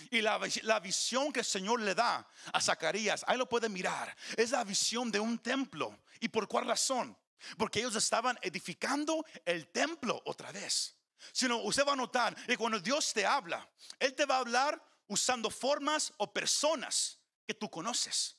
Y 0.10 0.22
la, 0.22 0.40
la, 0.64 0.80
visión 0.80 1.32
que 1.32 1.42
el 1.42 1.46
Señor 1.46 1.80
le 1.82 1.94
da 1.94 2.28
a 2.52 2.62
Zacarías, 2.62 3.24
ahí 3.28 3.38
lo 3.38 3.48
puede 3.48 3.70
mirar, 3.70 4.16
es 4.36 4.52
la 4.52 4.64
visión 4.64 5.12
de 5.12 5.20
un 5.20 5.38
templo. 5.38 6.00
¿Y 6.20 6.30
por 6.30 6.48
cuál 6.48 6.66
razón? 6.66 7.16
Porque 7.58 7.80
ellos 7.80 7.96
estaban 7.96 8.40
edificando 8.42 9.24
el 9.46 9.68
templo 9.68 10.22
otra 10.26 10.52
vez. 10.52 10.96
Sino 11.32 11.58
usted 11.58 11.86
va 11.86 11.94
a 11.94 11.98
notar 11.98 12.36
que 12.46 12.58
cuando 12.58 12.80
Dios 12.80 13.14
te 13.14 13.26
habla, 13.26 13.70
Él 14.00 14.14
te 14.14 14.26
va 14.26 14.38
a 14.38 14.40
hablar 14.40 14.84
usando 15.08 15.50
formas 15.50 16.12
o 16.18 16.32
personas 16.34 17.20
que 17.46 17.54
tú 17.54 17.70
conoces. 17.70 18.38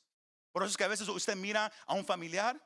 Por 0.54 0.62
eso 0.62 0.70
es 0.70 0.76
que 0.76 0.84
a 0.84 0.88
veces 0.88 1.08
usted 1.08 1.34
mira 1.34 1.72
a 1.84 1.94
un 1.94 2.04
familiar, 2.04 2.64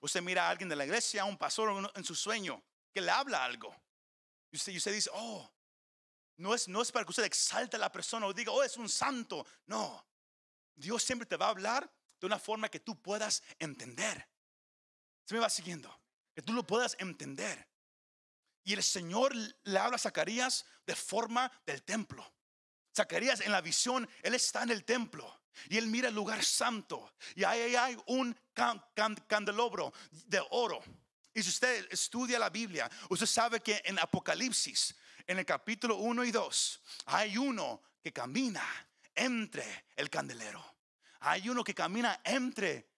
usted 0.00 0.20
mira 0.20 0.48
a 0.48 0.50
alguien 0.50 0.68
de 0.68 0.74
la 0.74 0.84
iglesia, 0.84 1.22
a 1.22 1.24
un 1.24 1.38
pastor 1.38 1.88
en 1.94 2.02
su 2.02 2.16
sueño, 2.16 2.60
que 2.92 3.00
le 3.00 3.12
habla 3.12 3.44
algo. 3.44 3.72
Y 4.50 4.56
usted, 4.56 4.92
dice, 4.92 5.08
oh, 5.12 5.48
no 6.38 6.52
es, 6.52 6.66
no 6.66 6.82
es 6.82 6.90
para 6.90 7.04
que 7.04 7.10
usted 7.10 7.22
exalte 7.22 7.76
a 7.76 7.78
la 7.78 7.92
persona 7.92 8.26
o 8.26 8.32
diga, 8.32 8.50
oh, 8.50 8.64
es 8.64 8.76
un 8.76 8.88
santo. 8.88 9.46
No, 9.66 10.04
Dios 10.74 11.04
siempre 11.04 11.26
te 11.26 11.36
va 11.36 11.46
a 11.46 11.50
hablar 11.50 11.88
de 12.18 12.26
una 12.26 12.40
forma 12.40 12.68
que 12.68 12.80
tú 12.80 13.00
puedas 13.00 13.40
entender. 13.60 14.28
Se 15.24 15.32
me 15.32 15.38
va 15.38 15.48
siguiendo, 15.48 15.96
que 16.34 16.42
tú 16.42 16.52
lo 16.52 16.66
puedas 16.66 16.96
entender. 16.98 17.68
Y 18.64 18.72
el 18.72 18.82
Señor 18.82 19.32
le 19.36 19.78
habla 19.78 19.94
a 19.94 20.00
Zacarías 20.00 20.66
de 20.84 20.96
forma 20.96 21.52
del 21.64 21.84
templo. 21.84 22.28
Zacarías 22.98 23.40
en 23.40 23.52
la 23.52 23.60
visión, 23.60 24.08
él 24.22 24.34
está 24.34 24.64
en 24.64 24.70
el 24.70 24.84
templo. 24.84 25.40
Y 25.68 25.76
él 25.76 25.86
mira 25.86 26.08
el 26.08 26.14
lugar 26.14 26.44
santo. 26.44 27.12
Y 27.34 27.44
ahí 27.44 27.76
hay 27.76 27.96
un 28.06 28.36
candelabro 29.26 29.92
de 30.26 30.42
oro. 30.50 30.82
Y 31.32 31.42
si 31.42 31.50
usted 31.50 31.86
estudia 31.90 32.38
la 32.38 32.50
Biblia, 32.50 32.90
usted 33.08 33.26
sabe 33.26 33.60
que 33.60 33.80
en 33.84 33.98
Apocalipsis, 34.00 34.96
en 35.26 35.38
el 35.38 35.46
capítulo 35.46 35.96
1 35.96 36.24
y 36.24 36.32
2, 36.32 36.82
hay 37.06 37.38
uno 37.38 37.82
que 38.02 38.12
camina 38.12 38.64
entre 39.14 39.86
el 39.94 40.10
candelero. 40.10 40.64
Hay 41.20 41.48
uno 41.48 41.62
que 41.62 41.74
camina 41.74 42.20
entre 42.24 42.90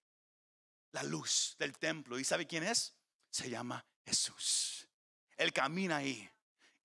la 0.92 1.02
luz 1.02 1.56
del 1.58 1.76
templo. 1.76 2.18
¿Y 2.18 2.24
sabe 2.24 2.46
quién 2.46 2.62
es? 2.62 2.94
Se 3.30 3.50
llama 3.50 3.84
Jesús. 4.06 4.88
Él 5.36 5.52
camina 5.52 5.96
ahí. 5.96 6.28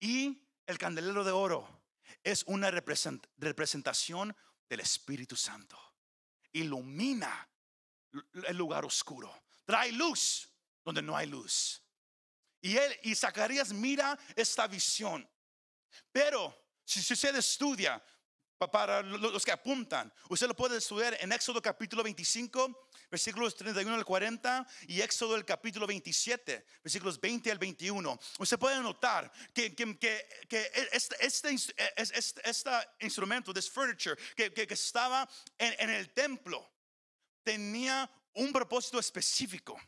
Y 0.01 0.41
el 0.65 0.77
candelero 0.77 1.23
de 1.23 1.31
oro 1.31 1.84
es 2.23 2.43
una 2.47 2.71
representación 2.71 4.35
del 4.67 4.79
Espíritu 4.79 5.35
Santo. 5.35 5.77
Ilumina 6.51 7.49
el 8.47 8.57
lugar 8.57 8.85
oscuro. 8.85 9.43
Trae 9.65 9.91
luz 9.91 10.49
donde 10.83 11.01
no 11.01 11.15
hay 11.15 11.27
luz. 11.27 11.81
Y 12.61 12.77
él 12.77 12.99
y 13.03 13.15
Zacarías 13.15 13.73
mira 13.73 14.17
esta 14.35 14.67
visión. 14.67 15.29
Pero 16.11 16.55
si 16.83 17.13
usted 17.13 17.35
estudia 17.35 18.03
para 18.71 19.01
los 19.01 19.43
que 19.43 19.51
apuntan, 19.51 20.11
usted 20.29 20.47
lo 20.47 20.55
puede 20.55 20.77
estudiar 20.77 21.17
en 21.19 21.31
Éxodo 21.31 21.61
capítulo 21.61 22.03
25 22.03 22.84
versículos 23.09 23.55
31 23.55 23.95
al 23.95 24.05
40 24.05 24.67
y 24.87 25.01
Éxodo 25.01 25.35
el 25.35 25.45
capítulo 25.45 25.87
27, 25.87 26.65
versículos 26.83 27.19
20 27.19 27.51
al 27.51 27.57
21. 27.57 28.19
Usted 28.39 28.59
puede 28.59 28.81
notar 28.81 29.31
que, 29.53 29.75
este, 30.91 31.15
este, 31.25 31.55
instrumento, 32.99 33.53
this 33.53 33.69
furniture, 33.69 34.15
que, 34.35 34.67
estaba 34.69 35.27
en, 35.57 35.89
el 35.89 36.13
templo, 36.13 36.69
tenía 37.43 38.09
un 38.33 38.51
propósito 38.51 38.99
específico. 38.99 39.79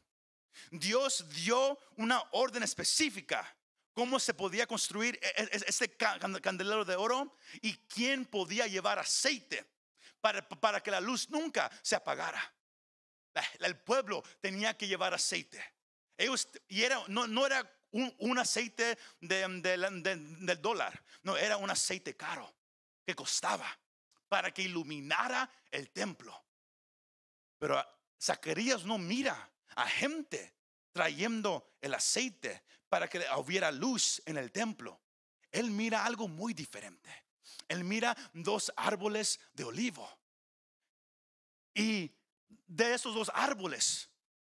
Dios 0.72 1.26
dio 1.30 1.78
una 1.98 2.22
orden 2.32 2.64
específica 2.64 3.56
cómo 3.94 4.20
se 4.20 4.34
podía 4.34 4.68
construir 4.68 5.20
e, 5.22 5.44
e, 5.44 5.50
este 5.68 5.96
candelero 5.98 6.86
de 6.86 6.96
oro 6.96 7.36
y 7.62 7.74
quién 7.88 8.26
podía 8.26 8.68
llevar 8.68 9.00
aceite 9.00 9.66
para 10.22 10.82
que 10.82 10.92
la 10.92 11.00
luz 11.00 11.30
nunca 11.30 11.72
se 11.82 11.96
apagara 11.96 12.57
el 13.60 13.78
pueblo 13.78 14.24
tenía 14.42 14.78
que 14.78 14.88
llevar 14.88 15.14
aceite. 15.14 15.64
Ellos, 16.18 16.48
y 16.68 16.84
era, 16.84 17.02
no, 17.08 17.28
no 17.28 17.46
era 17.46 17.70
un, 17.92 18.38
aceite 18.38 18.98
del 19.20 20.62
dólar, 20.62 21.04
no, 21.24 21.38
era 21.38 21.58
un 21.58 21.70
aceite 21.70 22.16
caro 22.16 22.54
que 23.06 23.16
costaba 23.16 23.68
para 24.28 24.52
que 24.52 24.64
iluminara 24.64 25.50
el 25.72 25.90
templo. 25.92 26.44
Pero 27.58 27.84
Zacarías 28.22 28.84
no 28.84 28.98
mira 28.98 29.52
a 29.76 29.88
gente 29.88 30.56
trayendo 30.92 31.76
el 31.82 31.94
aceite 31.94 32.64
para 32.90 33.08
que 33.08 33.24
hubiera 33.38 33.72
luz 33.72 34.22
en 34.26 34.38
el 34.38 34.52
templo. 34.52 35.00
Él 35.52 35.72
mira 35.72 36.06
algo 36.06 36.28
muy 36.28 36.54
diferente. 36.54 37.26
Él 37.68 37.84
mira 37.84 38.16
dos 38.34 38.72
árboles 38.76 39.40
de 39.54 39.64
olivo. 39.64 40.10
Y 41.74 42.12
de 42.68 42.94
esos 42.94 43.16
dos 43.16 43.32
árboles, 43.34 44.10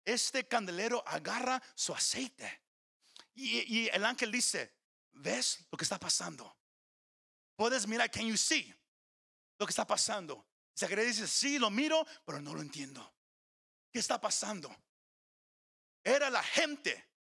este 0.05 0.47
candelero 0.47 1.03
agarra 1.07 1.61
su 1.75 1.93
aceite. 1.93 2.61
Y, 3.35 3.87
el 3.89 4.05
ángel 4.05 4.31
dice, 4.31 4.75
¿ves 5.11 5.65
lo 5.71 5.77
que 5.77 5.83
está 5.83 5.99
pasando? 5.99 6.55
Puedes 7.55 7.87
mirar, 7.87 8.09
can 8.11 8.27
you 8.27 8.37
see 8.37 8.73
lo 9.57 9.65
que 9.65 9.71
está 9.71 9.85
pasando? 9.85 10.45
Zacarías 10.77 11.07
dice, 11.07 11.27
sí, 11.27 11.57
lo 11.57 11.69
miro, 11.69 12.05
pero 12.25 12.39
no 12.41 12.53
lo 12.53 12.61
entiendo. 12.61 13.13
¿Qué 13.91 13.99
está 13.99 14.19
pasando? 14.21 14.75
Era 16.03 16.29
la 16.29 16.43
gente 16.43 17.11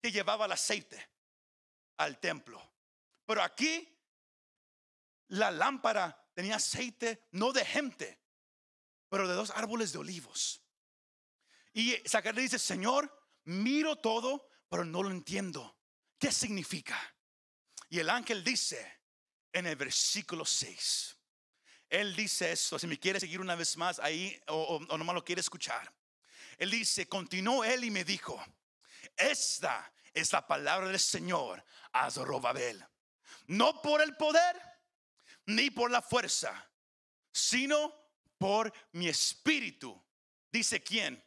que 0.00 0.12
llevaba 0.12 0.46
el 0.46 0.52
aceite 0.52 1.10
al 1.98 2.18
templo. 2.18 2.62
Pero 3.26 3.42
aquí 3.42 3.94
la 5.28 5.50
lámpara 5.50 6.30
tenía 6.34 6.56
aceite 6.56 7.26
no 7.32 7.52
de 7.52 7.64
gente, 7.64 8.18
pero 9.08 9.28
de 9.28 9.34
dos 9.34 9.50
árboles 9.50 9.92
de 9.92 9.98
olivos. 9.98 10.62
Y 11.72 11.96
Zacarías 12.08 12.50
dice, 12.50 12.58
Señor, 12.58 13.12
miro 13.44 13.96
todo, 13.96 14.48
pero 14.68 14.84
no 14.84 15.02
lo 15.02 15.10
entiendo. 15.10 15.78
¿Qué 16.18 16.32
significa? 16.32 16.98
Y 17.88 17.98
el 17.98 18.10
ángel 18.10 18.42
dice, 18.42 19.00
en 19.52 19.66
el 19.66 19.76
versículo 19.76 20.44
6. 20.44 21.16
Él 21.88 22.14
dice 22.14 22.52
esto, 22.52 22.78
si 22.78 22.86
me 22.86 22.98
quiere 22.98 23.20
seguir 23.20 23.40
una 23.40 23.54
vez 23.54 23.76
más 23.76 23.98
ahí 23.98 24.38
o, 24.48 24.54
o, 24.54 24.76
o 24.76 24.98
nomás 24.98 25.14
lo 25.14 25.24
quiere 25.24 25.40
escuchar. 25.40 25.92
Él 26.58 26.70
dice, 26.70 27.08
continuó 27.08 27.64
él 27.64 27.84
y 27.84 27.90
me 27.90 28.04
dijo, 28.04 28.44
esta 29.16 29.92
es 30.12 30.32
la 30.32 30.46
palabra 30.46 30.88
del 30.88 31.00
Señor 31.00 31.64
a 31.92 32.10
Zorobabel. 32.10 32.84
No 33.46 33.80
por 33.80 34.02
el 34.02 34.16
poder 34.16 34.60
ni 35.46 35.70
por 35.70 35.90
la 35.90 36.02
fuerza, 36.02 36.70
sino 37.32 37.94
por 38.38 38.72
mi 38.92 39.08
espíritu. 39.08 40.00
Dice 40.50 40.82
quién? 40.82 41.22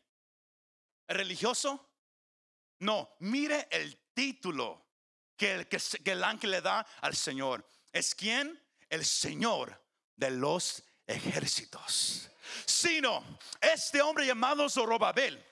¿El 1.07 1.17
religioso? 1.17 1.89
No, 2.79 3.15
mire 3.19 3.67
el 3.69 3.97
título 4.13 4.87
que 5.37 5.53
el, 5.53 5.67
que, 5.67 5.77
que 6.03 6.11
el 6.11 6.23
ángel 6.23 6.51
le 6.51 6.61
da 6.61 6.85
al 7.01 7.15
Señor. 7.15 7.67
¿Es 7.91 8.15
quién? 8.15 8.59
El 8.89 9.05
Señor 9.05 9.79
de 10.15 10.31
los 10.31 10.83
ejércitos. 11.05 12.29
Sino 12.65 13.23
este 13.59 14.01
hombre 14.01 14.25
llamado 14.25 14.69
Zorobabel, 14.69 15.43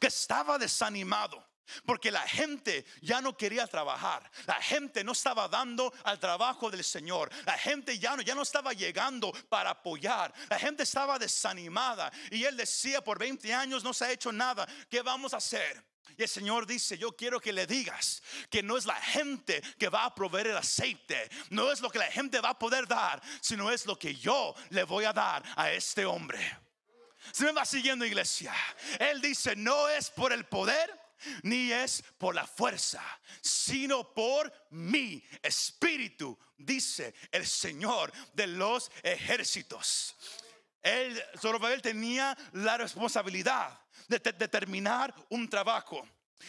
que 0.00 0.08
estaba 0.08 0.58
desanimado. 0.58 1.51
Porque 1.84 2.10
la 2.10 2.26
gente 2.26 2.84
ya 3.00 3.20
no 3.20 3.36
quería 3.36 3.66
trabajar. 3.66 4.30
La 4.46 4.60
gente 4.60 5.04
no 5.04 5.12
estaba 5.12 5.48
dando 5.48 5.92
al 6.04 6.18
trabajo 6.18 6.70
del 6.70 6.84
Señor. 6.84 7.30
La 7.44 7.58
gente 7.58 7.98
ya 7.98 8.16
no, 8.16 8.22
ya 8.22 8.34
no 8.34 8.42
estaba 8.42 8.72
llegando 8.72 9.32
para 9.48 9.70
apoyar. 9.70 10.32
La 10.48 10.58
gente 10.58 10.82
estaba 10.82 11.18
desanimada. 11.18 12.12
Y 12.30 12.44
él 12.44 12.56
decía, 12.56 13.02
por 13.02 13.18
20 13.18 13.52
años 13.52 13.84
no 13.84 13.92
se 13.92 14.04
ha 14.04 14.12
hecho 14.12 14.32
nada. 14.32 14.66
¿Qué 14.88 15.02
vamos 15.02 15.34
a 15.34 15.38
hacer? 15.38 15.92
Y 16.16 16.22
el 16.22 16.28
Señor 16.28 16.66
dice, 16.66 16.98
yo 16.98 17.12
quiero 17.12 17.40
que 17.40 17.52
le 17.52 17.66
digas 17.66 18.22
que 18.50 18.62
no 18.62 18.76
es 18.76 18.84
la 18.84 18.96
gente 18.96 19.62
que 19.78 19.88
va 19.88 20.04
a 20.04 20.14
proveer 20.14 20.48
el 20.48 20.56
aceite, 20.56 21.30
no 21.50 21.72
es 21.72 21.80
lo 21.80 21.90
que 21.90 21.98
la 21.98 22.10
gente 22.10 22.40
va 22.40 22.50
a 22.50 22.58
poder 22.58 22.86
dar, 22.86 23.22
sino 23.40 23.70
es 23.70 23.86
lo 23.86 23.98
que 23.98 24.14
yo 24.14 24.54
le 24.70 24.84
voy 24.84 25.04
a 25.04 25.12
dar 25.12 25.42
a 25.56 25.72
este 25.72 26.04
hombre. 26.04 26.58
Se 27.30 27.44
me 27.44 27.52
va 27.52 27.64
siguiendo 27.64 28.04
iglesia. 28.04 28.52
Él 28.98 29.20
dice, 29.20 29.54
no 29.54 29.88
es 29.88 30.10
por 30.10 30.32
el 30.32 30.44
poder, 30.44 30.90
ni 31.42 31.72
es 31.72 32.02
por 32.18 32.34
la 32.34 32.46
fuerza, 32.46 33.02
sino 33.40 34.12
por 34.12 34.52
mi 34.70 35.22
espíritu, 35.42 36.38
dice 36.56 37.14
el 37.30 37.46
Señor 37.46 38.12
de 38.32 38.46
los 38.46 38.90
ejércitos. 39.02 40.16
Él, 40.82 41.22
Zorobabel 41.38 41.80
tenía 41.80 42.36
la 42.52 42.76
responsabilidad 42.76 43.78
de, 44.08 44.18
de, 44.18 44.32
de 44.32 44.48
terminar 44.48 45.14
un 45.30 45.48
trabajo. 45.48 46.06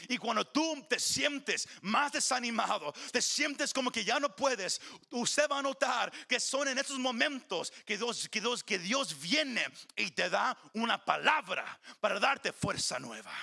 Y 0.08 0.18
cuando 0.18 0.46
tú 0.46 0.86
te 0.90 1.00
sientes 1.00 1.68
más 1.82 2.12
desanimado, 2.12 2.94
te 3.12 3.22
sientes 3.22 3.74
como 3.74 3.92
que 3.92 4.04
ya 4.04 4.20
no 4.20 4.36
puedes, 4.36 4.82
usted 5.12 5.48
va 5.50 5.60
a 5.60 5.62
notar 5.62 6.12
que 6.28 6.40
son 6.40 6.68
en 6.68 6.78
esos 6.78 7.00
momentos 7.00 7.72
que 7.86 7.98
Dios, 7.98 8.28
que 8.30 8.42
Dios, 8.42 8.64
que 8.64 8.80
Dios 8.80 9.20
viene 9.20 9.66
y 9.96 10.12
te 10.12 10.30
da 10.30 10.58
una 10.74 11.04
palabra 11.04 11.80
para 12.00 12.20
darte 12.20 12.52
fuerza 12.52 13.00
nueva. 13.00 13.34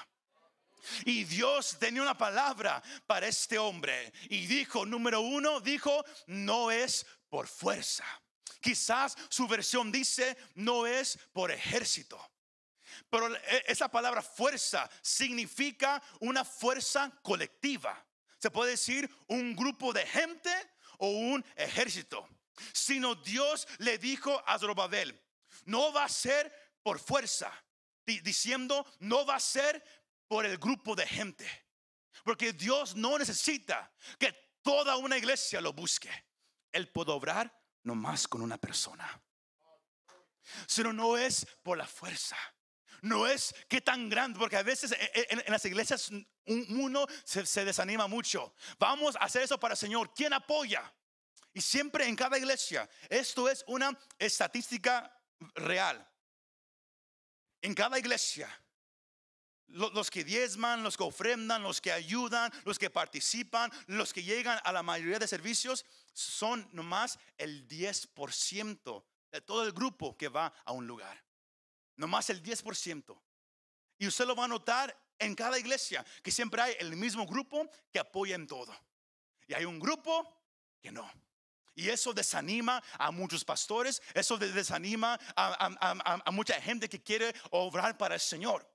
Y 1.04 1.24
Dios 1.24 1.76
tenía 1.78 2.02
una 2.02 2.16
palabra 2.16 2.82
para 3.06 3.26
este 3.26 3.58
hombre. 3.58 4.12
Y 4.28 4.46
dijo, 4.46 4.86
número 4.86 5.20
uno, 5.20 5.60
dijo, 5.60 6.04
no 6.26 6.70
es 6.70 7.06
por 7.28 7.46
fuerza. 7.46 8.04
Quizás 8.60 9.16
su 9.28 9.48
versión 9.48 9.90
dice, 9.90 10.36
no 10.54 10.86
es 10.86 11.18
por 11.32 11.50
ejército. 11.50 12.20
Pero 13.08 13.28
esa 13.66 13.88
palabra 13.88 14.22
fuerza 14.22 14.90
significa 15.02 16.02
una 16.20 16.44
fuerza 16.44 17.10
colectiva. 17.22 18.04
Se 18.38 18.50
puede 18.50 18.72
decir 18.72 19.10
un 19.28 19.54
grupo 19.54 19.92
de 19.92 20.06
gente 20.06 20.50
o 20.98 21.08
un 21.08 21.44
ejército. 21.56 22.28
Sino 22.72 23.14
Dios 23.14 23.66
le 23.78 23.98
dijo 23.98 24.42
a 24.46 24.58
Zorobabel, 24.58 25.18
no 25.64 25.92
va 25.92 26.04
a 26.04 26.08
ser 26.08 26.52
por 26.82 26.98
fuerza, 26.98 27.52
diciendo, 28.04 28.86
no 28.98 29.24
va 29.24 29.36
a 29.36 29.40
ser 29.40 29.82
por 30.30 30.46
el 30.46 30.58
grupo 30.58 30.94
de 30.94 31.04
gente. 31.08 31.44
Porque 32.22 32.52
Dios 32.52 32.94
no 32.94 33.18
necesita 33.18 33.92
que 34.16 34.32
toda 34.62 34.96
una 34.96 35.18
iglesia 35.18 35.60
lo 35.60 35.72
busque. 35.72 36.08
Él 36.70 36.88
puede 36.88 37.10
obrar 37.10 37.52
nomás 37.82 38.28
con 38.28 38.40
una 38.40 38.56
persona. 38.56 39.20
Sino 40.68 40.92
no 40.92 41.16
es 41.16 41.44
por 41.64 41.76
la 41.76 41.86
fuerza. 41.86 42.36
No 43.02 43.26
es 43.26 43.52
que 43.68 43.80
tan 43.80 44.08
grande, 44.08 44.38
porque 44.38 44.56
a 44.56 44.62
veces 44.62 44.94
en, 45.14 45.42
las 45.48 45.64
iglesias 45.64 46.12
uno 46.46 47.06
se, 47.24 47.44
se, 47.44 47.64
desanima 47.64 48.06
mucho. 48.06 48.54
Vamos 48.78 49.16
a 49.16 49.24
hacer 49.24 49.42
eso 49.42 49.58
para 49.58 49.74
el 49.74 49.78
Señor. 49.78 50.14
¿Quién 50.14 50.32
apoya? 50.32 50.94
Y 51.52 51.60
siempre 51.60 52.06
en 52.06 52.14
cada 52.14 52.38
iglesia, 52.38 52.88
esto 53.08 53.48
es 53.48 53.64
una 53.66 53.98
estadística 54.16 55.12
real. 55.56 56.08
En 57.62 57.74
cada 57.74 57.98
iglesia, 57.98 58.48
los 59.70 60.10
que 60.10 60.24
diezman, 60.24 60.82
los 60.82 60.96
que 60.96 61.04
ofrendan, 61.04 61.62
los 61.62 61.80
que 61.80 61.92
ayudan, 61.92 62.52
los 62.64 62.78
que 62.78 62.90
participan, 62.90 63.70
los 63.86 64.12
que 64.12 64.22
llegan 64.22 64.58
a 64.64 64.72
la 64.72 64.82
mayoría 64.82 65.18
de 65.18 65.28
servicios, 65.28 65.84
son 66.12 66.68
nomás 66.72 67.18
el 67.38 67.66
10% 67.68 69.04
de 69.30 69.40
todo 69.40 69.64
el 69.64 69.72
grupo 69.72 70.16
que 70.16 70.28
va 70.28 70.52
a 70.64 70.72
un 70.72 70.86
lugar. 70.86 71.24
Nomás 71.96 72.30
el 72.30 72.42
10%. 72.42 73.20
Y 73.98 74.06
usted 74.06 74.26
lo 74.26 74.34
va 74.34 74.46
a 74.46 74.48
notar 74.48 74.96
en 75.18 75.34
cada 75.34 75.58
iglesia, 75.58 76.04
que 76.22 76.30
siempre 76.30 76.62
hay 76.62 76.74
el 76.80 76.96
mismo 76.96 77.26
grupo 77.26 77.68
que 77.92 77.98
apoya 77.98 78.34
en 78.34 78.46
todo. 78.46 78.74
Y 79.46 79.54
hay 79.54 79.64
un 79.64 79.78
grupo 79.78 80.26
que 80.80 80.90
no. 80.90 81.10
Y 81.74 81.88
eso 81.88 82.12
desanima 82.12 82.82
a 82.98 83.10
muchos 83.10 83.44
pastores, 83.44 84.02
eso 84.14 84.36
desanima 84.36 85.18
a, 85.36 86.22
a, 86.24 86.30
mucha 86.30 86.60
gente 86.60 86.88
que 86.88 87.02
quiere 87.02 87.34
obrar 87.50 87.96
para 87.96 88.14
el 88.14 88.20
Señor. 88.20 88.66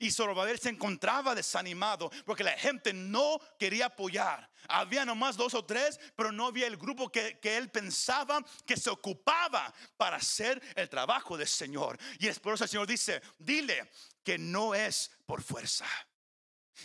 Y 0.00 0.10
Zorobabel 0.10 0.58
se 0.58 0.70
encontraba 0.70 1.34
desanimado 1.34 2.10
porque 2.24 2.44
la 2.44 2.52
gente 2.52 2.92
no 2.92 3.38
quería 3.58 3.86
apoyar. 3.86 4.50
Había 4.68 5.04
nomás 5.04 5.36
dos 5.36 5.54
o 5.54 5.64
tres, 5.64 6.00
pero 6.16 6.32
no 6.32 6.46
había 6.46 6.66
el 6.66 6.76
grupo 6.76 7.10
que, 7.10 7.38
que, 7.38 7.56
él 7.56 7.70
pensaba 7.70 8.44
que 8.66 8.76
se 8.76 8.90
ocupaba 8.90 9.72
para 9.96 10.16
hacer 10.16 10.62
el 10.74 10.88
trabajo 10.88 11.36
del 11.36 11.48
Señor. 11.48 11.98
Y 12.18 12.28
es 12.28 12.40
por 12.40 12.54
eso 12.54 12.64
el 12.64 12.70
Señor 12.70 12.86
dice, 12.86 13.20
dile 13.38 13.90
que 14.22 14.38
no 14.38 14.74
es 14.74 15.10
por 15.26 15.42
fuerza. 15.42 15.86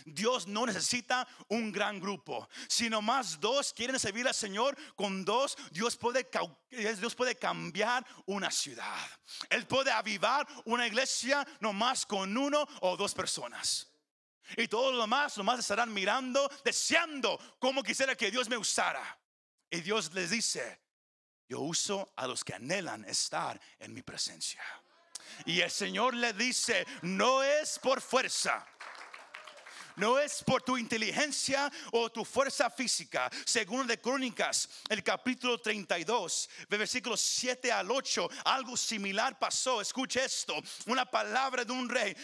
Dios 0.04 0.46
no 0.46 0.66
necesita 0.66 1.26
un 1.48 1.72
gran 1.72 2.00
grupo. 2.00 2.48
sino 2.68 3.02
más 3.02 3.40
dos 3.40 3.72
quieren 3.72 3.98
servir 3.98 4.26
al 4.26 4.34
Señor, 4.34 4.76
con 4.94 5.24
dos 5.24 5.56
Dios 5.70 5.96
puede, 5.96 6.28
Dios 6.70 7.14
puede 7.14 7.36
cambiar 7.36 8.04
una 8.26 8.50
ciudad. 8.50 9.06
Él 9.48 9.66
puede 9.66 9.90
avivar 9.90 10.46
una 10.64 10.86
iglesia 10.86 11.46
nomás 11.60 12.06
con 12.06 12.36
uno 12.36 12.66
o 12.80 12.96
dos 12.96 13.14
personas. 13.14 13.88
Y 14.56 14.66
todos 14.68 14.92
los 14.92 15.04
demás 15.04 15.36
nomás 15.36 15.60
estarán 15.60 15.92
mirando, 15.92 16.50
deseando 16.64 17.38
como 17.58 17.82
quisiera 17.82 18.16
que 18.16 18.30
Dios 18.30 18.48
me 18.48 18.56
usara. 18.56 19.18
Y 19.70 19.80
Dios 19.80 20.12
les 20.12 20.30
dice, 20.30 20.80
yo 21.48 21.60
uso 21.60 22.12
a 22.16 22.26
los 22.26 22.42
que 22.42 22.54
anhelan 22.54 23.04
estar 23.04 23.60
en 23.78 23.94
mi 23.94 24.02
presencia. 24.02 24.62
Y 25.46 25.60
el 25.60 25.70
Señor 25.70 26.14
le 26.14 26.32
dice, 26.32 26.86
no 27.02 27.42
es 27.42 27.78
por 27.78 28.00
fuerza 28.00 28.66
no 30.00 30.18
es 30.18 30.42
por 30.42 30.62
tu 30.62 30.78
inteligencia 30.78 31.70
o 31.92 32.10
tu 32.10 32.24
fuerza 32.24 32.70
física. 32.70 33.30
Según 33.44 33.86
de 33.86 34.00
Crónicas, 34.00 34.68
el 34.88 35.04
capítulo 35.04 35.58
32, 35.58 36.48
de 36.68 36.76
versículos 36.78 37.20
7 37.20 37.70
al 37.70 37.90
8, 37.90 38.28
algo 38.46 38.76
similar 38.76 39.38
pasó. 39.38 39.80
Escuche 39.80 40.24
esto, 40.24 40.56
una 40.86 41.04
palabra 41.04 41.64
de 41.64 41.72
un 41.72 41.88
rey. 41.88 42.16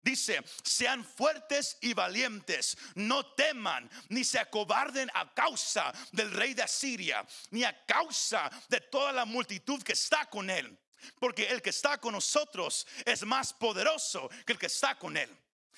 Dice, 0.00 0.42
sean 0.62 1.04
fuertes 1.04 1.76
y 1.82 1.92
valientes, 1.92 2.78
no 2.94 3.26
teman 3.34 3.90
ni 4.08 4.24
se 4.24 4.38
acobarden 4.38 5.10
a 5.12 5.34
causa 5.34 5.92
del 6.12 6.32
rey 6.32 6.54
de 6.54 6.62
Asiria, 6.62 7.26
ni 7.50 7.62
a 7.64 7.84
causa 7.84 8.50
de 8.70 8.80
toda 8.80 9.12
la 9.12 9.26
multitud 9.26 9.82
que 9.82 9.92
está 9.92 10.24
con 10.30 10.48
él. 10.48 10.78
Porque 11.20 11.48
el 11.48 11.60
que 11.60 11.70
está 11.70 11.98
con 11.98 12.14
nosotros 12.14 12.86
es 13.04 13.22
más 13.24 13.52
poderoso 13.52 14.30
que 14.46 14.52
el 14.52 14.58
que 14.58 14.66
está 14.66 14.98
con 14.98 15.16
él. 15.16 15.30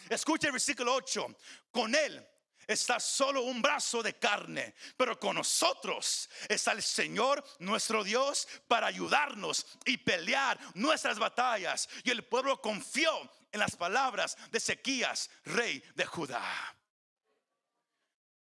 Escucha 0.08 0.48
el 0.48 0.52
versículo 0.52 0.94
8. 0.94 1.36
Con 1.70 1.94
él 1.94 2.26
está 2.66 3.00
solo 3.00 3.42
un 3.42 3.60
brazo 3.60 4.02
de 4.02 4.14
carne, 4.14 4.74
pero 4.96 5.18
con 5.18 5.36
nosotros 5.36 6.28
está 6.48 6.72
el 6.72 6.82
Señor 6.82 7.44
nuestro 7.58 8.04
Dios 8.04 8.46
para 8.68 8.86
ayudarnos 8.86 9.66
y 9.84 9.96
pelear 9.98 10.58
nuestras 10.74 11.18
batallas. 11.18 11.88
Y 12.04 12.10
el 12.10 12.24
pueblo 12.24 12.60
confió 12.60 13.10
en 13.52 13.60
las 13.60 13.76
palabras 13.76 14.36
de 14.50 14.58
Ezequías, 14.58 15.30
rey 15.44 15.82
de 15.94 16.06
Judá. 16.06 16.76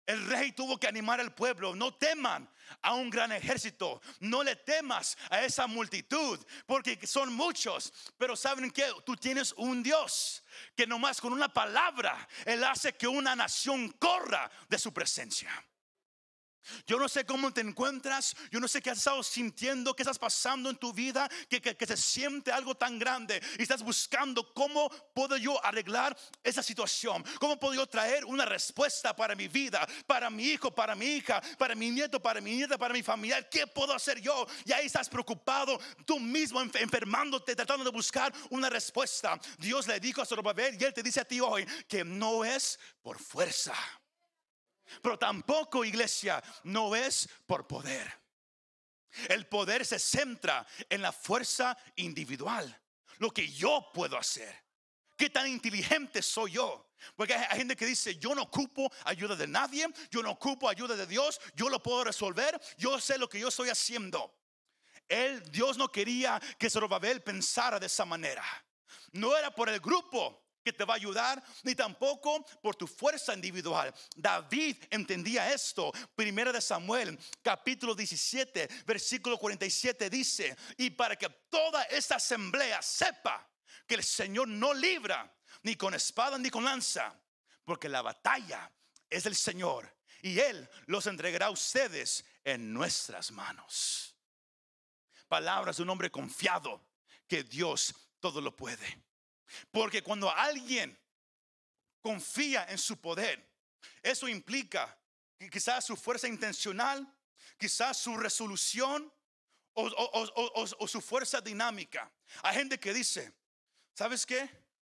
El 0.06 0.26
rey 0.26 0.52
tuvo 0.52 0.78
que 0.78 0.88
animar 0.88 1.20
al 1.20 1.34
pueblo, 1.34 1.74
no 1.74 1.94
teman 1.94 2.50
a 2.82 2.94
un 2.94 3.10
gran 3.10 3.32
ejército, 3.32 4.00
no 4.20 4.42
le 4.42 4.56
temas 4.56 5.16
a 5.30 5.42
esa 5.42 5.66
multitud, 5.66 6.38
porque 6.66 6.98
son 7.06 7.32
muchos, 7.32 7.92
pero 8.16 8.36
saben 8.36 8.70
que 8.70 8.84
tú 9.04 9.16
tienes 9.16 9.52
un 9.56 9.82
Dios 9.82 10.42
que 10.76 10.86
nomás 10.86 11.20
con 11.20 11.32
una 11.32 11.52
palabra, 11.52 12.28
Él 12.44 12.64
hace 12.64 12.94
que 12.94 13.08
una 13.08 13.34
nación 13.36 13.90
corra 13.98 14.50
de 14.68 14.78
su 14.78 14.92
presencia. 14.92 15.50
Yo 16.86 16.98
no 16.98 17.08
sé 17.08 17.24
cómo 17.24 17.52
te 17.52 17.60
encuentras, 17.60 18.36
yo 18.50 18.60
no 18.60 18.68
sé 18.68 18.82
qué 18.82 18.90
has 18.90 18.98
estado 18.98 19.22
sintiendo, 19.22 19.94
qué 19.94 20.02
estás 20.02 20.18
pasando 20.18 20.70
en 20.70 20.76
tu 20.76 20.92
vida, 20.92 21.28
que, 21.48 21.86
se 21.86 21.96
siente 21.96 22.52
algo 22.52 22.74
tan 22.74 22.98
grande 22.98 23.42
y 23.58 23.62
estás 23.62 23.82
buscando 23.82 24.52
cómo 24.52 24.90
puedo 25.14 25.36
yo 25.36 25.64
arreglar 25.64 26.16
esa 26.42 26.62
situación, 26.62 27.24
cómo 27.40 27.58
puedo 27.58 27.74
yo 27.74 27.86
traer 27.86 28.24
una 28.24 28.44
respuesta 28.44 29.14
para 29.14 29.34
mi 29.34 29.48
vida, 29.48 29.86
para 30.06 30.30
mi 30.30 30.44
hijo, 30.44 30.74
para 30.74 30.94
mi 30.94 31.06
hija, 31.06 31.42
para 31.56 31.74
mi 31.74 31.90
nieto, 31.90 32.20
para 32.20 32.40
mi 32.40 32.56
nieta, 32.56 32.76
para 32.76 32.94
mi 32.94 33.02
familia, 33.02 33.48
¿qué 33.48 33.66
puedo 33.66 33.94
hacer 33.94 34.20
yo? 34.20 34.46
Y 34.64 34.72
ahí 34.72 34.86
estás 34.86 35.08
preocupado, 35.08 35.78
tú 36.04 36.18
mismo 36.18 36.60
enfermándote, 36.60 37.56
tratando 37.56 37.84
de 37.84 37.90
buscar 37.90 38.32
una 38.50 38.68
respuesta. 38.68 39.40
Dios 39.58 39.86
le 39.86 40.00
dijo 40.00 40.22
a 40.22 40.26
Zorobabel 40.26 40.76
y 40.80 40.84
él 40.84 40.94
te 40.94 41.02
dice 41.02 41.20
a 41.20 41.24
ti 41.24 41.40
hoy 41.40 41.66
que 41.88 42.04
no 42.04 42.44
es 42.44 42.78
por 43.02 43.18
fuerza 43.18 43.74
pero 45.02 45.18
tampoco, 45.18 45.84
iglesia, 45.84 46.42
no 46.64 46.94
es 46.94 47.28
por 47.46 47.66
poder. 47.66 48.12
El 49.28 49.46
poder 49.46 49.84
se 49.86 49.98
centra 49.98 50.66
en 50.88 51.02
la 51.02 51.12
fuerza 51.12 51.76
individual, 51.96 52.80
lo 53.18 53.30
que 53.30 53.50
yo 53.50 53.90
puedo 53.92 54.16
hacer. 54.16 54.64
¿Qué 55.16 55.30
tan 55.30 55.48
inteligente 55.48 56.22
soy 56.22 56.52
yo? 56.52 56.92
Porque 57.16 57.34
hay 57.34 57.58
gente 57.58 57.76
que 57.76 57.86
dice, 57.86 58.16
yo 58.16 58.34
no 58.34 58.42
ocupo 58.42 58.90
ayuda 59.04 59.34
de 59.36 59.46
nadie, 59.46 59.86
yo 60.10 60.22
no 60.22 60.30
ocupo 60.32 60.68
ayuda 60.68 60.96
de 60.96 61.06
Dios, 61.06 61.40
yo 61.54 61.68
lo 61.68 61.82
puedo 61.82 62.04
resolver, 62.04 62.60
yo 62.76 63.00
sé 63.00 63.18
lo 63.18 63.28
que 63.28 63.40
yo 63.40 63.48
estoy 63.48 63.68
haciendo. 63.68 64.36
Él, 65.08 65.42
Dios 65.50 65.76
no 65.76 65.90
quería 65.90 66.40
que 66.58 66.68
Zorobabel 66.68 67.22
pensara 67.22 67.80
de 67.80 67.86
esa 67.86 68.04
manera. 68.04 68.44
No 69.12 69.36
era 69.36 69.54
por 69.54 69.68
el 69.68 69.80
grupo, 69.80 70.47
te 70.72 70.84
va 70.84 70.94
a 70.94 70.96
ayudar, 70.96 71.42
ni 71.62 71.74
tampoco 71.74 72.44
por 72.62 72.76
tu 72.76 72.86
fuerza 72.86 73.34
individual. 73.34 73.94
David 74.16 74.76
entendía 74.90 75.52
esto. 75.52 75.92
Primera 76.14 76.52
de 76.52 76.60
Samuel, 76.60 77.18
capítulo 77.42 77.94
17, 77.94 78.68
versículo 78.86 79.38
47 79.38 80.10
dice, 80.10 80.56
y 80.76 80.90
para 80.90 81.16
que 81.16 81.28
toda 81.50 81.82
esta 81.84 82.16
asamblea 82.16 82.82
sepa 82.82 83.48
que 83.86 83.94
el 83.94 84.04
Señor 84.04 84.48
no 84.48 84.74
libra 84.74 85.34
ni 85.62 85.76
con 85.76 85.94
espada 85.94 86.38
ni 86.38 86.50
con 86.50 86.64
lanza, 86.64 87.18
porque 87.64 87.88
la 87.88 88.02
batalla 88.02 88.70
es 89.08 89.24
del 89.24 89.36
Señor 89.36 89.92
y 90.22 90.38
Él 90.38 90.68
los 90.86 91.06
entregará 91.06 91.46
a 91.46 91.50
ustedes 91.50 92.24
en 92.44 92.72
nuestras 92.72 93.30
manos. 93.30 94.14
Palabras 95.28 95.76
de 95.76 95.82
un 95.82 95.90
hombre 95.90 96.10
confiado 96.10 96.82
que 97.26 97.42
Dios 97.42 97.94
todo 98.20 98.40
lo 98.40 98.56
puede. 98.56 99.07
Porque 99.70 100.02
cuando 100.02 100.30
alguien 100.30 100.98
confía 102.00 102.64
en 102.68 102.78
su 102.78 103.00
poder, 103.00 103.48
eso 104.02 104.28
implica 104.28 104.98
que 105.38 105.50
quizás 105.50 105.84
su 105.84 105.96
fuerza 105.96 106.28
intencional, 106.28 107.06
quizás 107.56 107.96
su 107.96 108.16
resolución 108.16 109.12
o, 109.74 110.88
su 110.88 111.00
fuerza 111.00 111.40
dinámica. 111.40 112.10
Hay 112.42 112.54
gente 112.56 112.80
que 112.80 112.92
dice, 112.92 113.32
¿sabes 113.94 114.26
qué? 114.26 114.48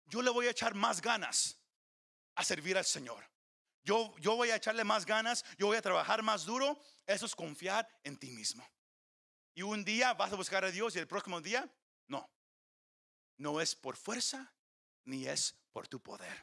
Yo 0.06 0.22
le 0.22 0.30
voy 0.30 0.46
a 0.46 0.50
echar 0.50 0.74
más 0.74 1.00
ganas 1.00 1.58
a 2.36 2.44
servir 2.44 2.78
al 2.78 2.84
Señor. 2.84 3.28
Yo, 3.82 4.14
yo 4.18 4.36
voy 4.36 4.50
a 4.50 4.56
echarle 4.56 4.84
más 4.84 5.06
ganas, 5.06 5.44
yo 5.58 5.66
voy 5.66 5.76
a 5.76 5.82
trabajar 5.82 6.22
más 6.22 6.44
duro. 6.44 6.80
Eso 7.06 7.26
es 7.26 7.34
confiar 7.34 7.88
en 8.04 8.16
ti 8.16 8.30
mismo. 8.30 8.68
Y 9.54 9.62
un 9.62 9.84
día 9.84 10.12
vas 10.14 10.32
a 10.32 10.36
buscar 10.36 10.64
a 10.64 10.70
Dios 10.70 10.94
y 10.96 10.98
el 10.98 11.06
próximo 11.06 11.40
día, 11.40 11.68
no. 12.08 12.28
No 13.38 13.60
es 13.60 13.74
por 13.74 13.96
fuerza 13.96 14.52
ni 15.04 15.26
es 15.26 15.54
por 15.72 15.88
tu 15.88 16.00
poder. 16.00 16.42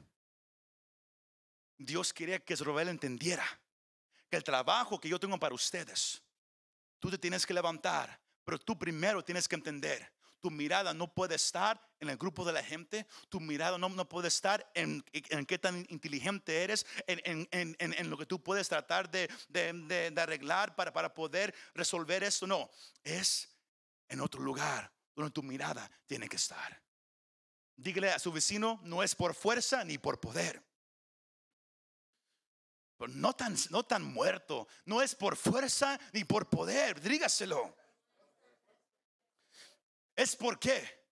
Dios 1.77 2.13
quería 2.13 2.39
que 2.39 2.55
Zorobabel 2.55 2.89
entendiera 2.89 3.45
que 4.29 4.37
el 4.37 4.43
trabajo 4.43 4.99
que 4.99 5.09
yo 5.09 5.19
tengo 5.19 5.39
para 5.39 5.55
ustedes, 5.55 6.21
tú 6.99 7.09
te 7.09 7.17
tienes 7.17 7.45
que 7.45 7.53
levantar, 7.53 8.19
pero 8.45 8.57
tú 8.59 8.77
primero 8.77 9.23
tienes 9.23 9.47
que 9.47 9.55
entender. 9.55 10.11
Tu 10.39 10.51
mirada 10.51 10.93
no 10.93 11.13
puede 11.13 11.35
estar 11.35 11.81
en 12.01 12.09
el 12.09 12.17
grupo 12.17 12.43
de 12.43 12.51
la 12.51 12.61
gente. 12.61 13.07
Tu 13.29 13.39
mirada 13.39 13.77
no, 13.77 13.87
no 13.87 14.09
puede 14.09 14.27
estar 14.27 14.69
en, 14.75 15.03
en, 15.13 15.45
qué 15.45 15.57
tan 15.57 15.85
inteligente 15.89 16.63
eres, 16.63 16.85
en, 17.07 17.47
en, 17.51 17.75
en 17.79 18.09
lo 18.09 18.17
que 18.17 18.25
tú 18.25 18.43
puedes 18.43 18.67
tratar 18.67 19.09
de, 19.09 19.29
de, 19.47 20.11
de 20.11 20.21
arreglar 20.21 20.75
para, 20.75 20.91
para 20.91 21.13
poder 21.13 21.55
resolver 21.73 22.23
esto. 22.23 22.45
No, 22.45 22.69
es 23.05 23.55
en 24.09 24.19
otro 24.19 24.41
lugar 24.41 24.91
donde 25.15 25.31
tu 25.31 25.43
mirada 25.43 25.89
tiene 26.05 26.27
que 26.27 26.35
estar. 26.35 26.82
Dígale 27.75 28.11
a 28.11 28.19
su 28.19 28.31
vecino, 28.31 28.79
no 28.83 29.03
es 29.03 29.15
por 29.15 29.33
fuerza 29.33 29.83
ni 29.83 29.97
por 29.97 30.19
poder. 30.19 30.63
No 32.99 33.33
tan, 33.33 33.55
no 33.69 33.83
tan 33.83 34.03
muerto, 34.03 34.67
no 34.85 35.01
es 35.01 35.15
por 35.15 35.35
fuerza 35.35 35.99
ni 36.13 36.23
por 36.23 36.49
poder, 36.49 37.01
dígaselo. 37.01 37.75
Es 40.15 40.35
por 40.35 40.59
qué. 40.59 41.03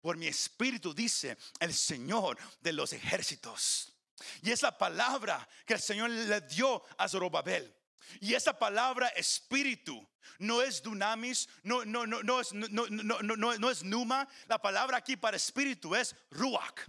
Por 0.00 0.16
mi 0.16 0.26
espíritu, 0.26 0.92
dice 0.94 1.36
el 1.58 1.72
Señor 1.74 2.38
de 2.60 2.72
los 2.72 2.92
ejércitos. 2.92 3.94
Y 4.42 4.50
es 4.50 4.62
la 4.62 4.76
palabra 4.76 5.48
que 5.66 5.74
el 5.74 5.80
Señor 5.80 6.10
le 6.10 6.40
dio 6.42 6.82
a 6.98 7.08
Zorobabel. 7.08 7.74
Y 8.20 8.34
esa 8.34 8.58
palabra 8.58 9.08
espíritu 9.08 10.06
no 10.38 10.62
es 10.62 10.82
dunamis, 10.82 11.48
no, 11.62 11.84
no, 11.84 12.06
no, 12.06 12.22
no, 12.22 12.40
es, 12.40 12.52
no, 12.52 12.68
no, 12.68 13.22
no, 13.22 13.58
no 13.58 13.70
es 13.70 13.82
numa. 13.82 14.28
La 14.46 14.60
palabra 14.60 14.98
aquí 14.98 15.16
para 15.16 15.36
espíritu 15.36 15.94
es 15.94 16.14
ruach, 16.30 16.88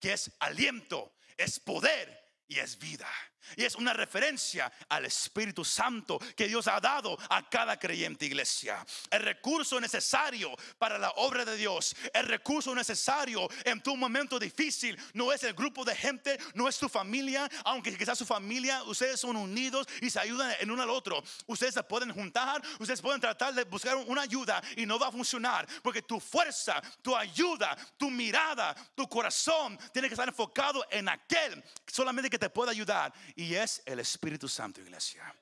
que 0.00 0.12
es 0.12 0.30
aliento, 0.38 1.14
es 1.36 1.58
poder 1.60 2.32
y 2.46 2.58
es 2.58 2.78
vida. 2.78 3.08
Y 3.56 3.64
es 3.64 3.74
una 3.76 3.92
referencia 3.92 4.72
al 4.88 5.04
Espíritu 5.04 5.64
Santo 5.64 6.18
que 6.36 6.48
Dios 6.48 6.66
ha 6.68 6.80
dado 6.80 7.18
a 7.28 7.48
cada 7.48 7.78
creyente 7.78 8.26
iglesia. 8.26 8.84
El 9.10 9.22
recurso 9.22 9.80
necesario 9.80 10.54
para 10.78 10.98
la 10.98 11.10
obra 11.16 11.44
de 11.44 11.56
Dios, 11.56 11.94
el 12.12 12.26
recurso 12.26 12.74
necesario 12.74 13.48
en 13.64 13.82
tu 13.82 13.96
momento 13.96 14.38
difícil, 14.38 14.98
no 15.12 15.32
es 15.32 15.42
el 15.44 15.54
grupo 15.54 15.84
de 15.84 15.94
gente, 15.94 16.38
no 16.54 16.68
es 16.68 16.78
tu 16.78 16.88
familia, 16.88 17.48
aunque 17.64 17.96
quizás 17.96 18.18
su 18.18 18.26
familia, 18.26 18.82
ustedes 18.84 19.20
son 19.20 19.36
unidos 19.36 19.86
y 20.00 20.10
se 20.10 20.20
ayudan 20.20 20.54
en 20.60 20.70
uno 20.70 20.82
al 20.82 20.90
otro. 20.90 21.22
Ustedes 21.46 21.74
se 21.74 21.82
pueden 21.82 22.12
juntar, 22.12 22.62
ustedes 22.78 23.00
pueden 23.00 23.20
tratar 23.20 23.54
de 23.54 23.64
buscar 23.64 23.96
una 23.96 24.22
ayuda 24.22 24.62
y 24.76 24.86
no 24.86 24.98
va 24.98 25.08
a 25.08 25.12
funcionar 25.12 25.66
porque 25.82 26.02
tu 26.02 26.20
fuerza, 26.20 26.80
tu 27.02 27.16
ayuda, 27.16 27.76
tu 27.96 28.10
mirada, 28.10 28.74
tu 28.94 29.08
corazón 29.08 29.78
tiene 29.92 30.08
que 30.08 30.14
estar 30.14 30.28
enfocado 30.28 30.84
en 30.90 31.08
aquel 31.08 31.62
solamente 31.86 32.30
que 32.30 32.38
te 32.38 32.50
puede 32.50 32.70
ayudar 32.70 33.12
y 33.34 33.54
es 33.54 33.82
el 33.86 34.00
Espíritu 34.00 34.48
Santo, 34.48 34.80
iglesia. 34.80 35.34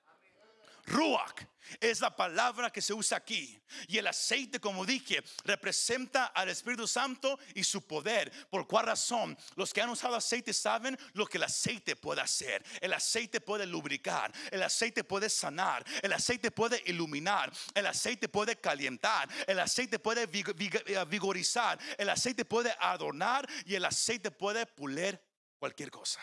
Ruach 0.87 1.45
es 1.81 2.01
la 2.01 2.15
palabra 2.15 2.71
que 2.71 2.83
se 2.83 2.93
usa 2.93 3.19
aquí. 3.19 3.61
Y 3.87 3.99
el 3.99 4.07
aceite, 4.07 4.59
como 4.59 4.85
dije, 4.85 5.23
representa 5.45 6.27
al 6.27 6.49
Espíritu 6.49 6.89
Santo 6.89 7.39
y 7.55 7.63
su 7.63 7.87
poder. 7.87 8.33
¿Por 8.51 8.67
cuál 8.67 8.87
razón? 8.87 9.39
Los 9.55 9.73
que 9.73 9.81
han 9.81 9.91
usado 9.91 10.17
aceite 10.17 10.53
saben 10.53 10.99
lo 11.13 11.27
que 11.27 11.39
el 11.39 11.45
aceite 11.45 11.95
puede 11.95 12.21
hacer. 12.21 12.65
El 12.81 12.93
aceite 12.93 13.41
puede 13.41 13.67
lubricar, 13.67 14.33
el 14.51 14.63
aceite 14.63 15.05
puede 15.05 15.31
sanar, 15.31 15.85
el 16.03 16.13
aceite 16.13 16.51
puede 16.51 16.83
iluminar, 16.87 17.53
el 17.75 17.87
aceite 17.87 18.29
puede 18.29 18.57
calentar, 18.57 19.29
el 19.47 19.61
aceite 19.61 19.99
puede 19.99 20.25
eh, 20.25 21.05
vigorizar, 21.09 21.79
el 21.97 22.11
aceite 22.11 22.45
puede 22.45 22.75
adornar 22.81 23.49
y 23.67 23.77
el 23.77 23.85
aceite 23.85 24.31
puede 24.31 24.67
pulir 24.67 25.21
cualquier 25.59 25.91
cosa. 25.91 26.21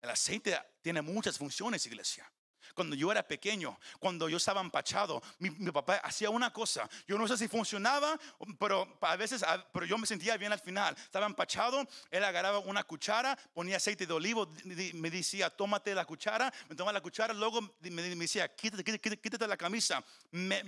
El 0.00 0.10
aceite 0.10 0.58
tiene 0.82 1.02
muchas 1.02 1.36
funciones, 1.36 1.84
iglesia. 1.86 2.30
Cuando 2.74 2.94
yo 2.94 3.10
era 3.10 3.26
pequeño, 3.26 3.78
cuando 3.98 4.28
yo 4.28 4.36
estaba 4.36 4.60
empachado, 4.60 5.22
mi, 5.38 5.50
papá 5.70 5.96
hacía 5.96 6.30
una 6.30 6.52
cosa. 6.52 6.88
Yo 7.06 7.18
no 7.18 7.26
sé 7.26 7.36
si 7.36 7.48
funcionaba, 7.48 8.18
pero 8.58 8.98
a 9.00 9.16
veces, 9.16 9.44
pero 9.72 9.86
yo 9.86 9.98
me 9.98 10.06
sentía 10.06 10.36
bien 10.36 10.52
al 10.52 10.60
final. 10.60 10.94
Estaba 10.96 11.26
empachado, 11.26 11.86
él 12.10 12.24
agarraba 12.24 12.58
una 12.60 12.84
cuchara, 12.84 13.36
ponía 13.52 13.76
aceite 13.76 14.06
de 14.06 14.12
olivo, 14.12 14.48
me 14.64 15.10
decía, 15.10 15.50
tómate 15.50 15.94
la 15.94 16.04
cuchara, 16.04 16.52
me 16.68 16.76
tomaba 16.76 16.92
la 16.92 17.00
cuchara, 17.00 17.34
luego 17.34 17.60
me, 17.80 18.02
decía, 18.02 18.54
quítate, 18.54 18.84
quítate, 18.84 19.20
quítate 19.20 19.46
la 19.46 19.56
camisa. 19.56 20.02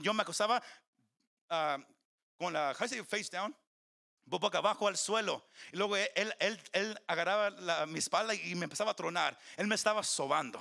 yo 0.01 0.13
me 0.13 0.23
acostaba 0.23 0.63
uh, 1.51 1.83
con 2.37 2.53
la 2.53 2.75
face 2.75 3.29
down, 3.31 3.55
boca 4.41 4.59
abajo 4.59 4.89
al 4.89 4.97
suelo. 4.97 5.45
Y 5.73 5.77
luego 5.77 5.97
él, 5.97 6.35
él, 6.39 6.61
él 6.73 7.01
agarraba 7.07 7.87
mi 7.87 7.99
espalda 7.99 8.35
y 8.35 8.55
me 8.55 8.65
empezaba 8.65 8.93
a 8.93 8.95
tronar. 8.95 9.39
Él 9.57 9.67
me 9.67 9.75
estaba 9.75 10.03
sobando. 10.03 10.61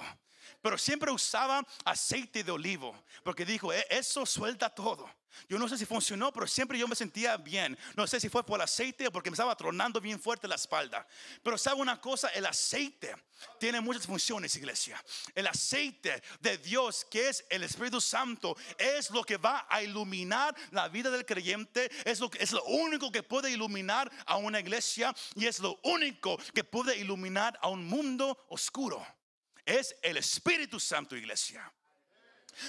Pero 0.62 0.78
siempre 0.78 1.12
usaba 1.12 1.66
aceite 1.86 2.44
de 2.44 2.52
olivo, 2.52 3.04
porque 3.24 3.46
dijo, 3.46 3.74
e, 3.74 3.86
eso 3.90 4.26
suelta 4.26 4.70
todo. 4.70 5.10
Yo 5.48 5.58
no 5.58 5.68
sé 5.68 5.78
si 5.78 5.86
funcionó, 5.86 6.32
pero 6.32 6.48
siempre 6.48 6.78
yo 6.78 6.88
me 6.88 6.96
sentía 6.96 7.38
bien. 7.38 7.78
No 7.96 8.08
sé 8.08 8.20
si 8.20 8.30
fue 8.30 8.46
por 8.46 8.60
el 8.60 8.64
aceite 8.64 9.08
o 9.08 9.12
porque 9.12 9.30
me 9.30 9.36
estaba 9.36 9.56
tronando 9.56 10.02
bien 10.02 10.20
fuerte 10.20 10.48
la 10.48 10.56
espalda. 10.56 11.08
Pero 11.44 11.58
sabe 11.58 11.82
una 11.82 12.00
cosa, 12.00 12.30
el 12.30 12.46
aceite 12.46 13.16
tiene 13.60 13.82
muchas 13.82 14.06
funciones, 14.06 14.56
iglesia. 14.56 15.04
El 15.34 15.48
aceite 15.48 16.22
de 16.40 16.58
Dios, 16.58 17.06
que 17.10 17.30
es 17.30 17.46
el 17.50 17.64
Espíritu 17.64 18.02
Santo, 18.02 18.56
es 18.78 19.10
lo 19.12 19.24
que 19.24 19.38
va 19.38 19.66
a 19.70 19.82
iluminar 19.82 20.56
la 20.72 20.88
vida 20.90 21.10
del 21.10 21.26
creyente. 21.26 21.90
Es 22.06 22.20
lo, 22.20 22.30
es 22.38 22.52
lo 22.52 22.64
único 22.66 23.12
que 23.12 23.24
puede 23.24 23.52
iluminar 23.52 24.12
a 24.26 24.38
una 24.38 24.60
iglesia 24.60 25.16
y 25.36 25.46
es 25.46 25.60
lo 25.60 25.80
único 25.84 26.38
que 26.54 26.64
puede 26.64 26.98
iluminar 26.98 27.58
a 27.62 27.70
un 27.70 27.86
mundo 27.86 28.38
oscuro. 28.50 29.06
Es 29.65 29.95
el 30.02 30.17
Espíritu 30.17 30.80
Santo, 30.80 31.15
iglesia. 31.15 31.71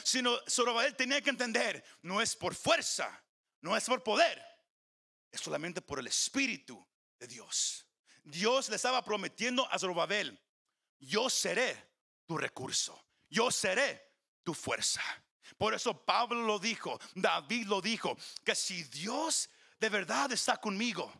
Sino 0.05 0.39
Zorobabel 0.49 0.95
tenía 0.97 1.21
que 1.21 1.31
entender, 1.31 1.85
no 2.03 2.21
es 2.21 2.37
por 2.37 2.55
fuerza, 2.55 3.23
no 3.61 3.77
es 3.77 3.85
por 3.85 4.03
poder, 4.03 4.43
es 5.31 5.41
solamente 5.41 5.83
por 5.83 5.99
el 5.99 6.07
Espíritu 6.07 6.87
de 7.19 7.27
Dios. 7.27 7.87
Dios 8.23 8.69
le 8.69 8.77
estaba 8.77 9.05
prometiendo 9.05 9.71
a 9.71 9.79
Zorobabel, 9.79 10.39
yo 11.01 11.29
seré 11.29 11.91
tu 12.27 12.39
recurso, 12.39 13.05
yo 13.29 13.51
seré 13.51 14.13
tu 14.45 14.55
fuerza. 14.55 15.03
Por 15.59 15.75
eso 15.75 16.05
Pablo 16.05 16.43
lo 16.43 16.59
dijo, 16.59 16.99
David 17.15 17.67
lo 17.67 17.81
dijo, 17.81 18.17
que 18.45 18.55
si 18.55 18.85
Dios 18.85 19.51
de 19.79 19.89
verdad 19.89 20.31
está 20.33 20.57
conmigo, 20.57 21.13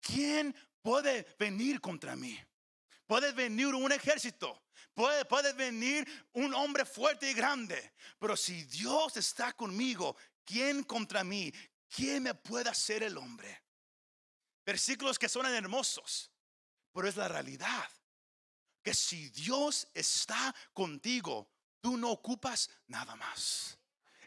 ¿quién 0.00 0.54
puede 0.82 1.26
venir 1.38 1.80
contra 1.80 2.16
mí? 2.16 2.38
Puede 3.08 3.32
venir 3.32 3.68
un 3.68 3.90
ejército, 3.90 4.64
puede, 4.94 5.52
venir 5.54 6.06
un 6.34 6.52
hombre 6.52 6.84
fuerte 6.84 7.30
y 7.30 7.32
grande, 7.32 7.94
pero 8.18 8.36
si 8.36 8.64
Dios 8.64 9.16
está 9.16 9.54
conmigo, 9.54 10.14
¿quién 10.44 10.82
contra 10.82 11.24
mí? 11.24 11.50
¿Quién 11.88 12.24
me 12.24 12.34
puede 12.34 12.68
hacer 12.68 13.02
el 13.02 13.16
hombre? 13.16 13.64
Versículos 14.62 15.18
que 15.18 15.26
suenan 15.26 15.54
hermosos, 15.54 16.30
pero 16.92 17.08
es 17.08 17.16
la 17.16 17.28
realidad. 17.28 17.90
Que 18.82 18.92
si 18.92 19.30
Dios 19.30 19.88
está 19.94 20.54
contigo, 20.74 21.50
tú 21.80 21.96
no 21.96 22.10
ocupas 22.10 22.68
nada 22.88 23.16
más. 23.16 23.78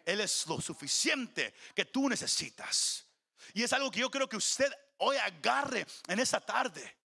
Él 0.04 0.22
es 0.22 0.48
lo 0.48 0.60
suficiente 0.60 1.54
que 1.76 1.86
tú 1.86 2.10
necesitas. 2.10 3.06
Y 3.54 3.62
es 3.62 3.72
algo 3.74 3.92
que 3.92 4.00
yo 4.00 4.10
creo 4.10 4.28
que 4.28 4.38
usted 4.38 4.74
hoy 4.98 5.18
agarre 5.18 5.86
en 6.08 6.20
esta 6.20 6.42
tarde. 6.42 7.01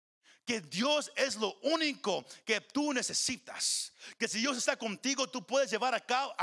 Que 0.45 0.59
Dios 0.61 1.11
es 1.15 1.35
lo 1.35 1.57
único 1.61 2.25
que 2.45 2.59
tú 2.61 2.93
necesitas. 2.93 3.93
Que 4.17 4.27
si 4.27 4.39
Dios 4.39 4.57
está 4.57 4.75
contigo, 4.75 5.29
tú 5.29 5.45
puedes 5.45 5.71
llevar 5.71 5.95
a 5.95 5.99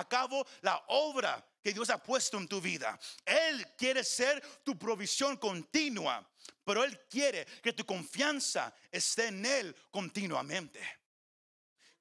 cabo, 0.09 0.47
la 0.63 0.83
obra 0.89 1.47
que 1.63 1.73
Dios 1.73 1.91
ha 1.91 2.03
puesto 2.03 2.39
en 2.39 2.49
tu 2.49 2.61
vida. 2.61 2.99
Él 3.25 3.67
quiere 3.77 4.03
ser 4.03 4.41
tu 4.65 4.79
provisión 4.79 5.37
continua, 5.37 6.27
pero 6.65 6.85
Él 6.85 6.99
quiere 7.09 7.47
que 7.63 7.73
tu 7.73 7.85
confianza 7.85 8.75
esté 8.91 9.27
en 9.27 9.45
Él 9.45 9.77
continuamente. 9.91 10.81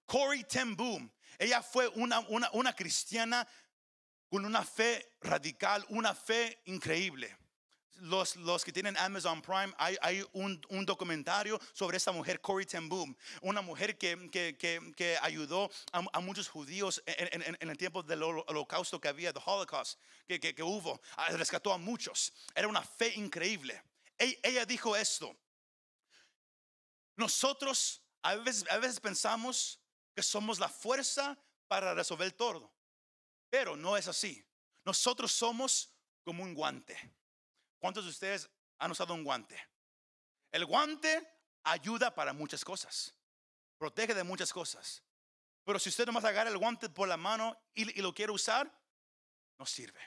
Corey 0.05 0.43
Ten 0.45 0.75
Boom, 0.75 1.11
ella 1.37 1.61
fue 1.61 1.87
una, 1.89 2.19
una 2.53 2.73
cristiana 2.73 3.47
con 4.29 4.45
una 4.45 4.63
fe 4.63 5.17
radical, 5.21 5.85
una 5.89 6.15
fe 6.15 6.61
increíble 6.65 7.35
los, 8.01 8.35
los 8.37 8.63
que 8.63 8.71
tienen 8.71 8.97
Amazon 8.97 9.41
Prime, 9.41 9.73
hay, 9.77 9.97
hay 10.01 10.25
un, 10.33 10.61
un, 10.69 10.85
documentario 10.85 11.59
sobre 11.73 11.97
esta 11.97 12.11
mujer, 12.11 12.41
Corey 12.41 12.65
Ten 12.65 12.89
Boom, 12.89 13.15
una 13.41 13.61
mujer 13.61 13.97
que, 13.97 14.29
que, 14.29 14.55
que, 14.95 15.17
ayudó 15.21 15.69
a, 15.91 16.19
muchos 16.19 16.47
judíos 16.47 17.01
en, 17.05 17.69
el 17.69 17.77
tiempo 17.77 18.03
del 18.03 18.23
holocausto 18.23 18.99
que 18.99 19.07
había, 19.07 19.33
the 19.33 19.41
Holocaust, 19.43 19.99
que, 20.27 20.39
que, 20.39 20.63
hubo, 20.63 21.01
ah, 21.17 21.29
rescató 21.29 21.73
a 21.73 21.77
muchos. 21.77 22.33
Era 22.55 22.67
una 22.67 22.81
fe 22.81 23.13
increíble. 23.15 23.81
Ella, 24.17 24.37
ella 24.43 24.65
dijo 24.65 24.95
esto, 24.95 25.35
nosotros 27.15 28.01
a 28.21 28.35
veces, 28.35 28.65
a 28.69 28.77
veces 28.77 28.99
pensamos 28.99 29.79
que 30.15 30.23
somos 30.23 30.59
la 30.59 30.69
fuerza 30.69 31.37
para 31.67 31.93
resolver 31.93 32.31
todo, 32.31 32.71
pero 33.49 33.75
no 33.75 33.97
es 33.97 34.07
así. 34.07 34.43
Nosotros 34.85 35.31
somos 35.31 35.93
como 36.23 36.43
un 36.43 36.53
guante. 36.53 36.97
¿Cuántos 37.79 38.03
de 38.03 38.11
ustedes 38.11 38.49
han 38.77 38.91
usado 38.91 39.13
un 39.13 39.23
guante? 39.23 39.57
El 40.51 40.65
guante 40.65 41.27
ayuda 41.63 42.13
para 42.13 42.33
muchas 42.33 42.63
cosas, 42.63 43.13
protege 43.77 44.13
de 44.13 44.23
muchas 44.23 44.51
cosas. 44.53 45.03
Pero 45.63 45.79
si 45.79 45.89
usted 45.89 46.05
nomás 46.05 46.25
agarra 46.25 46.49
el 46.49 46.57
guante 46.57 46.89
por 46.89 47.07
la 47.07 47.17
mano 47.17 47.57
y, 47.73 47.99
y 47.99 48.01
lo 48.01 48.13
quiere 48.13 48.31
usar, 48.31 48.71
no 49.57 49.65
sirve. 49.65 49.99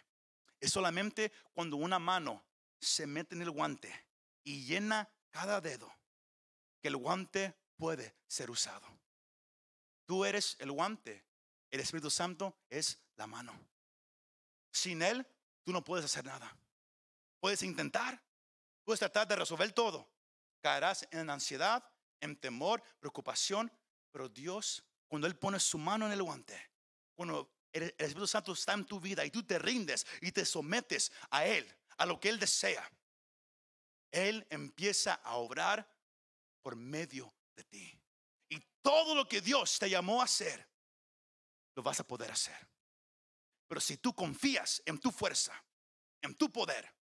Es 0.61 0.72
solamente 0.72 1.32
cuando 1.54 1.76
una 1.76 1.98
mano 1.98 2.44
se 2.80 3.06
mete 3.06 3.35
en 3.35 3.42
el 3.42 3.50
guante 3.50 4.06
y 4.44 4.64
llena 4.64 5.08
cada 5.30 5.61
dedo 5.61 5.92
que 6.80 6.88
el 6.88 6.96
guante 6.96 7.56
puede 7.76 8.16
ser 8.26 8.50
usado. 8.50 8.87
Tú 10.04 10.24
eres 10.24 10.56
el 10.58 10.70
guante, 10.72 11.24
el 11.70 11.80
Espíritu 11.80 12.11
Santo 12.11 12.56
es 12.68 12.98
la 13.16 13.26
mano. 13.26 13.58
Sin 14.72 15.02
Él, 15.02 15.26
tú 15.64 15.72
no 15.72 15.85
puedes 15.85 16.04
hacer 16.04 16.24
nada. 16.24 16.56
Puedes 17.42 17.64
intentar, 17.64 18.22
puedes 18.85 19.00
tratar 19.00 19.26
de 19.26 19.35
resolver 19.35 19.72
todo. 19.72 20.09
Caerás 20.61 21.09
en 21.11 21.28
ansiedad, 21.28 21.85
en 22.20 22.37
temor, 22.37 22.81
preocupación, 23.00 23.72
pero 24.12 24.28
Dios, 24.28 24.85
cuando 25.09 25.26
Él 25.26 25.37
pone 25.37 25.59
su 25.59 25.76
mano 25.76 26.07
en 26.07 26.12
el 26.12 26.22
guante, 26.22 26.70
cuando 27.16 27.52
el 27.72 27.83
Espíritu 27.98 28.28
Santo 28.28 28.52
está 28.52 28.74
en 28.74 28.87
tu 28.87 29.00
vida 29.00 29.24
y 29.24 29.33
tú 29.33 29.42
te 29.42 29.59
rindes 29.59 30.07
y 30.20 30.31
te 30.31 30.44
sometes 30.44 31.11
a 31.31 31.44
Él, 31.44 31.68
a 31.96 32.07
lo 32.07 32.20
que 32.20 32.28
Él 32.28 32.38
desea, 32.38 32.88
Él 34.12 34.46
empieza 34.48 35.14
a 35.14 35.35
obrar 35.35 35.92
por 36.62 36.76
medio 36.76 37.35
de 37.57 37.64
ti. 37.64 38.00
Y 38.50 38.61
todo 38.83 39.16
lo 39.16 39.26
que 39.26 39.40
Dios 39.40 39.81
te 39.81 39.90
llamó 39.90 40.20
a 40.20 40.26
hacer, 40.26 40.64
lo 41.74 41.83
vas 41.83 41.98
a 41.98 42.07
poder 42.07 42.31
hacer. 42.31 42.68
Pero 43.66 43.81
si 43.81 43.96
tú 43.96 44.14
confías 44.14 44.81
en 44.87 45.00
tu 45.00 45.11
fuerza, 45.11 45.61
en 46.20 46.37
tu 46.37 46.48
poder, 46.52 47.01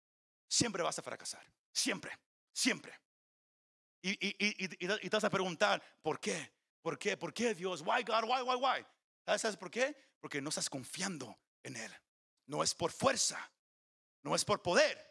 siempre 0.53 0.83
vas 0.83 0.99
a 0.99 1.01
fracasar. 1.01 1.43
Siempre, 1.71 2.19
siempre. 2.51 2.99
Y, 4.01 4.11
y, 4.11 4.35
y, 4.37 4.65
y, 4.85 4.87
te 4.87 5.09
vas 5.09 5.23
a 5.23 5.29
preguntar, 5.29 5.81
¿por 6.01 6.19
qué? 6.19 6.53
¿Por 6.81 6.99
qué? 6.99 7.17
¿Por 7.17 7.33
qué 7.33 7.55
Dios? 7.55 7.81
Why 7.81 8.03
God? 8.03 8.25
Why, 8.25 8.43
why, 8.43 8.55
why? 8.55 8.85
¿Sabes 9.25 9.57
por 9.57 9.71
qué? 9.71 9.95
Porque 10.19 10.41
no 10.41 10.49
estás 10.49 10.69
confiando 10.69 11.35
en 11.63 11.75
Él. 11.77 11.91
No 12.45 12.61
es 12.61 12.75
por 12.75 12.91
fuerza, 12.91 13.51
no 14.21 14.35
es 14.35 14.45
por 14.45 14.61
poder, 14.61 15.03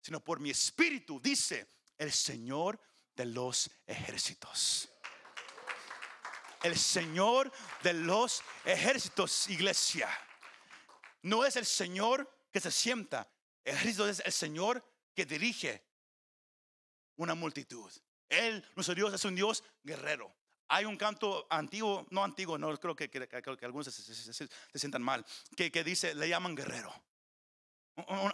sino 0.00 0.18
por 0.18 0.40
mi 0.40 0.50
espíritu, 0.50 1.20
dice 1.20 1.68
el 1.98 2.10
Señor 2.10 2.80
de 3.14 3.26
los 3.26 3.70
ejércitos. 3.86 4.88
El 6.62 6.76
Señor 6.76 7.52
de 7.82 7.92
los 7.92 8.42
ejércitos, 8.64 9.48
iglesia. 9.50 10.08
No 11.22 11.44
es 11.44 11.56
el 11.56 11.66
Señor 11.66 12.28
que 12.50 12.60
se 12.60 12.70
sienta 12.70 13.30
ejército 13.64 14.08
es 14.08 14.20
el 14.24 14.32
Señor 14.32 14.84
que 15.14 15.24
dirige 15.24 15.84
una 17.16 17.34
multitud. 17.34 17.90
Él, 18.28 18.64
nuestro 18.74 18.94
Dios, 18.94 19.14
es 19.14 19.24
un 19.24 19.34
Dios 19.34 19.62
guerrero. 19.82 20.34
Hay 20.68 20.84
un 20.84 20.96
canto 20.96 21.46
antiguo, 21.50 22.06
no 22.10 22.24
antiguo, 22.24 22.56
no 22.58 22.76
creo 22.78 22.96
que, 22.96 23.10
que, 23.10 23.64
algunos 23.64 23.86
se, 23.86 24.48
sientan 24.74 25.02
mal, 25.02 25.24
que, 25.56 25.70
que, 25.70 25.84
dice, 25.84 26.14
le 26.14 26.28
llaman 26.28 26.54
guerrero. 26.54 26.92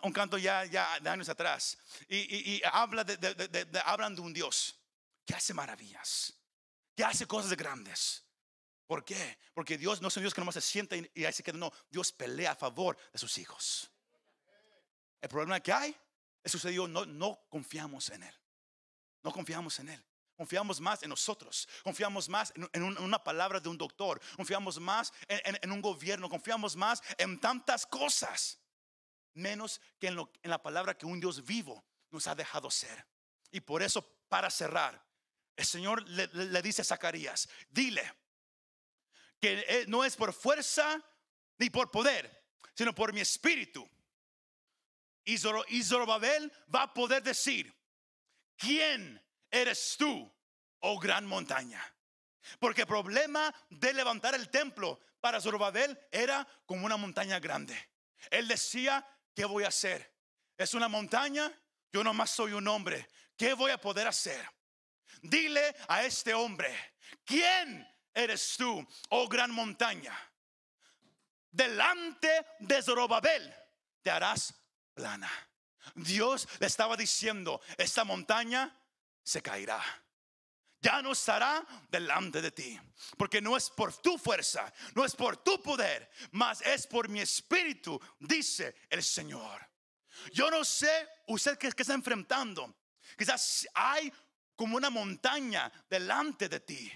Un, 0.03 0.13
canto 0.13 0.39
ya, 0.39 0.65
ya 0.65 0.99
de 1.01 1.11
años 1.11 1.29
atrás. 1.29 1.77
Y, 2.09 2.55
y, 2.55 2.63
habla 2.65 3.05
de, 3.05 3.83
hablan 3.85 4.15
de 4.15 4.23
un 4.23 4.33
Dios 4.33 4.79
que 5.27 5.35
hace 5.35 5.53
maravillas, 5.53 6.33
que 6.97 7.05
hace 7.05 7.27
cosas 7.27 7.55
grandes. 7.57 8.25
¿Por 8.87 9.05
qué? 9.05 9.39
Porque 9.53 9.77
Dios 9.77 10.01
no 10.01 10.09
es 10.09 10.17
un 10.17 10.23
Dios 10.23 10.33
que 10.33 10.41
nomás 10.41 10.55
se 10.55 10.61
sienta 10.63 10.97
y, 10.97 11.11
y 11.15 11.25
ahí 11.25 11.33
se 11.33 11.43
queda. 11.43 11.59
No, 11.59 11.71
Dios 11.91 12.11
pelea 12.11 12.53
a 12.53 12.57
favor 12.57 12.97
de 13.13 13.19
sus 13.19 13.37
hijos. 13.39 13.91
El 15.21 15.29
problema 15.29 15.61
que 15.61 15.73
hay 15.73 15.97
es 16.43 16.53
sucedió, 16.53 16.89
no, 16.89 17.05
no 17.05 17.41
confiamos 17.49 18.09
en 18.11 18.23
Él. 18.23 18.35
No 19.23 19.33
confiamos 19.33 19.79
en 19.81 19.91
Él. 19.91 20.05
Confiamos 20.37 20.81
más 20.81 21.03
en 21.03 21.11
nosotros, 21.11 21.69
confiamos 21.85 22.27
más 22.27 22.51
en, 22.73 22.83
una 22.83 23.23
palabra 23.23 23.61
de 23.61 23.69
un 23.69 23.77
doctor, 23.77 24.19
confiamos 24.37 24.81
más 24.81 25.13
en, 25.29 25.71
un 25.71 25.83
gobierno, 25.83 26.31
confiamos 26.31 26.75
más 26.77 27.03
en 27.19 27.39
tantas 27.39 27.85
cosas, 27.85 28.59
menos 29.35 29.83
que 29.99 30.07
en, 30.07 30.17
la 30.45 30.63
palabra 30.63 30.97
que 30.97 31.05
un 31.05 31.21
Dios 31.21 31.45
vivo 31.45 31.85
nos 32.11 32.27
ha 32.27 32.35
dejado 32.35 32.71
ser. 32.71 33.07
Y 33.51 33.61
por 33.61 33.83
eso, 33.83 34.01
para 34.31 34.49
cerrar, 34.49 35.05
el 35.57 35.67
Señor 35.67 36.09
le, 36.09 36.27
le 36.29 36.63
dice 36.63 36.81
a 36.81 36.87
Zacarías, 36.87 37.47
dile 37.69 38.11
que 39.39 39.63
eh, 39.69 39.85
no 39.89 40.05
es 40.05 40.17
por 40.17 40.33
fuerza 40.33 41.05
ni 41.59 41.69
por 41.69 41.91
poder, 41.91 42.47
sino 42.73 42.95
por 42.95 43.13
mi 43.13 43.21
espíritu 43.21 43.87
y 45.25 45.39
Zorobabel 45.39 46.53
va 46.75 46.83
a 46.83 46.95
poder 46.95 47.23
decir, 47.23 47.75
¿quién 48.57 49.23
eres 49.51 49.97
tú, 49.99 50.33
oh 50.81 50.99
gran 50.99 51.27
montaña? 51.27 51.83
Porque 52.59 52.83
el 52.83 52.87
problema 52.87 53.55
de 53.69 53.93
levantar 53.93 54.35
el 54.35 54.49
templo 54.49 55.01
para 55.21 55.41
Zorobabel 55.41 55.99
era 56.11 56.47
como 56.67 56.87
una 56.87 56.97
montaña 56.97 57.39
grande. 57.39 57.77
Él 58.31 58.49
decía, 58.49 59.07
¿qué 59.35 59.45
voy 59.45 59.65
a 59.65 59.69
hacer? 59.69 60.15
Es 60.57 60.75
una 60.75 60.89
montaña, 60.89 61.53
yo 61.93 62.03
nomás 62.03 62.31
soy 62.31 62.53
un 62.53 62.67
hombre. 62.69 63.09
¿Qué 63.37 63.55
voy 63.55 63.71
a 63.71 63.81
poder 63.81 64.07
hacer? 64.07 64.47
Dile 65.23 65.75
a 65.89 66.05
este 66.05 66.35
hombre, 66.35 66.75
¿quién 67.25 67.87
eres 68.15 68.57
tú, 68.57 68.87
oh 69.11 69.29
gran 69.29 69.51
montaña? 69.51 70.17
Delante 71.51 72.47
de 72.61 72.83
Zorobabel 72.83 73.55
te 74.03 74.11
harás 74.11 74.55
Dios 75.95 76.49
le 76.59 76.67
estaba 76.67 76.97
diciendo, 76.97 77.61
esta 77.77 78.05
montaña 78.05 78.77
se 79.23 79.43
caerá. 79.43 79.83
ya 80.83 81.03
no 81.03 81.13
estará 81.13 81.65
delante 81.91 82.41
de 82.41 82.51
ti. 82.51 82.81
Porque 83.19 83.43
no 83.43 83.57
es 83.57 83.69
por 83.69 83.93
tu 84.01 84.17
fuerza, 84.17 84.73
no 84.95 85.05
es 85.05 85.15
por 85.15 85.37
tu 85.37 85.63
poder, 85.63 86.11
mas 86.33 86.63
es 86.63 86.87
por 86.87 87.09
mi 87.09 87.21
espíritu, 87.21 88.01
dice 88.19 88.75
el 88.89 89.03
Señor. 89.03 89.61
Yo 90.33 90.51
no 90.51 90.65
sé 90.65 91.09
usted 91.29 91.59
que, 91.59 91.69
está 91.69 91.95
enfrentando. 91.95 92.77
Quizás 93.17 93.69
hay 93.75 94.13
como 94.57 94.77
una 94.77 94.91
montaña 94.91 95.71
delante 95.89 96.49
de 96.49 96.61
ti 96.61 96.93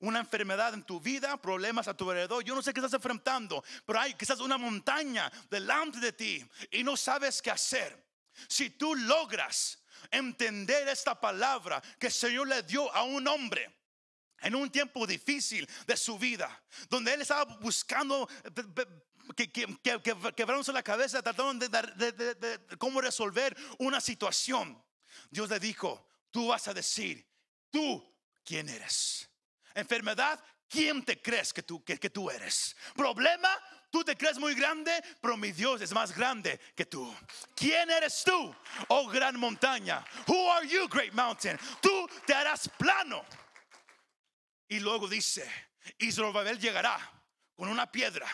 una 0.00 0.20
enfermedad 0.20 0.74
en 0.74 0.82
tu 0.82 1.00
vida, 1.00 1.36
problemas 1.36 1.88
a 1.88 1.96
tu 1.96 2.10
alrededor. 2.10 2.44
Yo 2.44 2.54
no 2.54 2.62
sé 2.62 2.72
qué 2.72 2.80
estás 2.80 2.94
enfrentando, 2.94 3.62
pero 3.84 4.00
hay 4.00 4.14
quizás 4.14 4.40
una 4.40 4.58
montaña 4.58 5.30
delante 5.50 5.98
de 6.00 6.12
ti 6.12 6.44
y 6.70 6.82
no 6.82 6.96
sabes 6.96 7.40
qué 7.42 7.50
hacer. 7.50 8.04
Si 8.48 8.70
tú 8.70 8.94
logras 8.94 9.82
entender 10.10 10.88
esta 10.88 11.18
palabra 11.18 11.82
que 11.98 12.08
el 12.08 12.12
Señor 12.12 12.48
le 12.48 12.62
dio 12.62 12.92
a 12.94 13.02
un 13.02 13.26
hombre 13.26 13.74
en 14.40 14.54
un 14.54 14.70
tiempo 14.70 15.06
difícil 15.06 15.68
de 15.86 15.96
su 15.96 16.18
vida, 16.18 16.62
donde 16.88 17.14
él 17.14 17.22
estaba 17.22 17.56
buscando 17.56 18.28
que, 19.34 19.50
que, 19.50 20.72
la 20.72 20.82
cabeza, 20.82 21.22
tratando 21.22 21.68
de, 21.68 22.12
de, 22.12 22.76
cómo 22.78 23.00
resolver 23.00 23.56
una 23.78 24.00
situación. 24.00 24.82
Dios 25.30 25.48
le 25.48 25.58
dijo, 25.58 26.08
tú 26.30 26.48
vas 26.48 26.68
a 26.68 26.74
decir, 26.74 27.26
tú 27.70 28.14
quién 28.44 28.68
eres. 28.68 29.28
Enfermedad, 29.76 30.42
¿quién 30.68 31.04
te 31.04 31.20
crees 31.20 31.52
que 31.52 31.62
tú, 31.62 31.84
que, 31.84 31.98
tú 32.10 32.30
eres? 32.30 32.74
Problema, 32.94 33.50
Tú 33.88 34.04
te 34.04 34.16
crees 34.16 34.36
muy 34.38 34.54
grande, 34.54 34.92
pero 35.22 35.36
mi 35.36 35.52
Dios 35.52 35.80
es 35.80 35.92
más 35.92 36.14
grande 36.14 36.58
que 36.74 36.84
tú. 36.84 37.14
¿Quién 37.54 37.88
eres 37.88 38.24
tú, 38.24 38.54
oh 38.88 39.06
gran 39.06 39.38
montaña? 39.38 40.04
Who 40.26 40.52
are 40.52 40.68
you, 40.68 40.86
great 40.88 41.14
mountain? 41.14 41.58
Tú 41.80 42.06
te 42.26 42.34
harás 42.34 42.68
plano. 42.76 43.24
Y 44.68 44.80
luego 44.80 45.08
dice, 45.08 45.48
Israel 45.98 46.58
llegará 46.58 46.98
con 47.54 47.68
una 47.68 47.90
piedra, 47.90 48.26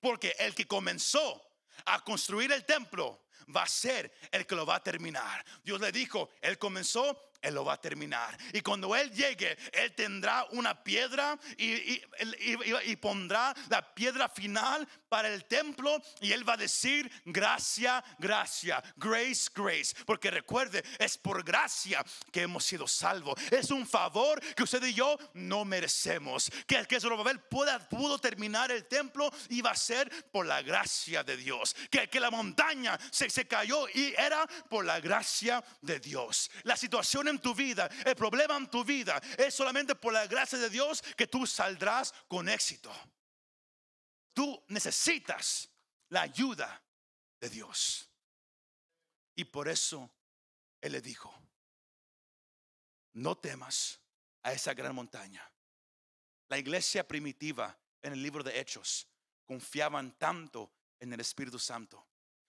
porque 0.00 0.34
el 0.38 0.54
que 0.54 0.66
comenzó 0.66 1.42
a 1.84 2.02
construir 2.02 2.52
el 2.52 2.64
templo 2.64 3.26
va 3.54 3.64
a 3.64 3.68
ser 3.68 4.12
el 4.30 4.46
que 4.46 4.54
lo 4.54 4.64
va 4.64 4.76
a 4.76 4.82
terminar. 4.82 5.44
Dios 5.62 5.80
le 5.80 5.92
dijo, 5.92 6.30
él 6.40 6.58
comenzó 6.58 7.31
él 7.42 7.54
lo 7.54 7.64
va 7.64 7.74
a 7.74 7.80
terminar. 7.80 8.38
Y 8.52 8.60
cuando 8.60 8.94
Él 8.94 9.10
llegue, 9.10 9.58
Él 9.72 9.92
tendrá 9.94 10.46
una 10.52 10.82
piedra 10.82 11.38
y, 11.58 12.00
y, 12.86 12.96
pondrá 12.96 13.54
la 13.68 13.94
piedra 13.94 14.28
final 14.28 14.86
para 15.08 15.28
el 15.28 15.44
templo 15.44 16.00
y 16.20 16.32
Él 16.32 16.48
va 16.48 16.54
a 16.54 16.56
decir 16.56 17.10
gracia, 17.24 18.02
gracia, 18.18 18.82
grace, 18.96 19.50
grace. 19.54 19.94
Porque 20.06 20.30
recuerde, 20.30 20.84
es 20.98 21.18
por 21.18 21.42
gracia 21.42 22.04
que 22.30 22.42
hemos 22.42 22.64
sido 22.64 22.86
salvos. 22.86 23.34
Es 23.50 23.70
un 23.70 23.86
favor 23.86 24.40
que 24.54 24.62
usted 24.62 24.82
y 24.84 24.94
yo 24.94 25.18
no 25.34 25.64
merecemos. 25.64 26.50
Que, 26.66 26.86
que 26.86 27.00
Zorobabel 27.00 27.40
pueda, 27.40 27.88
pudo 27.88 28.18
terminar 28.18 28.70
el 28.70 28.86
templo 28.86 29.30
y 29.48 29.60
va 29.60 29.72
a 29.72 29.76
ser 29.76 30.08
por 30.30 30.46
la 30.46 30.62
gracia 30.62 31.24
de 31.24 31.36
Dios. 31.36 31.74
Que, 31.90 32.08
que 32.08 32.20
la 32.20 32.30
montaña 32.30 32.98
se, 33.10 33.28
se 33.28 33.48
cayó 33.48 33.88
y 33.88 34.14
era 34.16 34.46
por 34.68 34.84
la 34.84 35.00
gracia 35.00 35.62
de 35.80 35.98
Dios. 35.98 36.50
La 36.62 36.76
situación 36.76 37.31
en 37.32 37.40
tu 37.40 37.54
vida, 37.54 37.90
el 38.04 38.14
problema 38.14 38.56
en 38.56 38.70
tu 38.70 38.84
vida, 38.84 39.20
es 39.36 39.52
solamente 39.54 39.96
por 39.96 40.12
la 40.12 40.26
gracia 40.28 40.58
de 40.58 40.70
Dios 40.70 41.02
que 41.16 41.26
tú 41.26 41.46
saldrás 41.46 42.14
con 42.28 42.48
éxito. 42.48 42.92
Tú 44.32 44.64
necesitas 44.68 45.68
la 46.08 46.22
ayuda 46.22 46.82
de 47.40 47.48
Dios. 47.50 48.08
Y 49.34 49.44
por 49.44 49.68
eso 49.68 50.10
Él 50.80 50.92
le 50.92 51.00
dijo, 51.00 51.34
no 53.14 53.36
temas 53.36 54.00
a 54.42 54.52
esa 54.52 54.74
gran 54.74 54.94
montaña. 54.94 55.50
La 56.48 56.58
iglesia 56.58 57.06
primitiva 57.06 57.76
en 58.02 58.12
el 58.12 58.22
libro 58.22 58.42
de 58.42 58.60
Hechos 58.60 59.08
confiaban 59.46 60.12
tanto 60.18 60.72
en 61.00 61.12
el 61.12 61.20
Espíritu 61.20 61.58
Santo, 61.58 62.06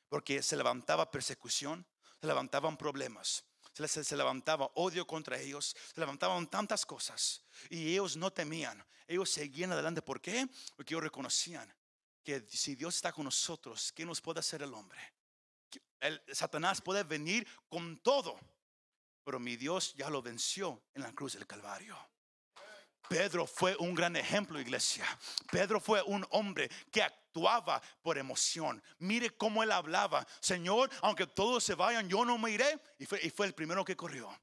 porque 0.09 0.43
se 0.43 0.55
levantaba 0.55 1.09
persecución, 1.09 1.85
se 2.19 2.27
levantaban 2.27 2.77
problemas, 2.77 3.45
se, 3.73 4.15
levantaba 4.15 4.69
odio 4.75 5.05
contra 5.05 5.39
ellos, 5.39 5.75
se 5.93 5.99
levantaban 5.99 6.47
tantas 6.47 6.85
cosas 6.85 7.43
y 7.69 7.91
ellos 7.93 8.15
no 8.15 8.31
temían, 8.31 8.83
ellos 9.07 9.29
seguían 9.29 9.71
adelante. 9.71 10.01
¿Por 10.01 10.21
qué? 10.21 10.47
Porque 10.75 10.93
ellos 10.93 11.03
reconocían 11.03 11.73
que 12.23 12.45
si 12.49 12.75
Dios 12.75 12.95
está 12.95 13.11
con 13.11 13.25
nosotros, 13.25 13.91
¿qué 13.91 14.05
nos 14.05 14.21
puede 14.21 14.39
hacer 14.39 14.61
el 14.61 14.73
hombre? 14.73 14.99
El, 15.99 16.21
Satanás 16.31 16.81
puede 16.81 17.03
venir 17.03 17.47
con 17.67 17.97
todo, 17.97 18.39
pero 19.23 19.39
mi 19.39 19.55
Dios 19.55 19.93
ya 19.95 20.09
lo 20.09 20.21
venció 20.21 20.83
en 20.93 21.01
la 21.01 21.13
cruz 21.13 21.33
del 21.33 21.47
Calvario. 21.47 21.97
Pedro 23.13 23.45
fue 23.45 23.75
un 23.77 23.93
gran 23.93 24.15
ejemplo, 24.15 24.59
iglesia. 24.59 25.05
Pedro 25.51 25.79
fue 25.79 26.01
un 26.01 26.25
hombre 26.31 26.67
que 26.91 27.03
actuaba 27.03 27.79
por 28.01 28.17
emoción. 28.17 28.81
Mire 28.97 29.29
cómo 29.29 29.61
él 29.61 29.71
hablaba. 29.71 30.25
Señor, 30.39 30.89
aunque 31.03 31.27
todos 31.27 31.63
se 31.63 31.75
vayan, 31.75 32.09
yo 32.09 32.25
no 32.25 32.39
me 32.39 32.49
iré. 32.49 32.79
Y 32.97 33.05
fue, 33.05 33.19
y 33.21 33.29
fue 33.29 33.45
el 33.45 33.53
primero 33.53 33.85
que 33.85 33.95
corrió. 33.95 34.35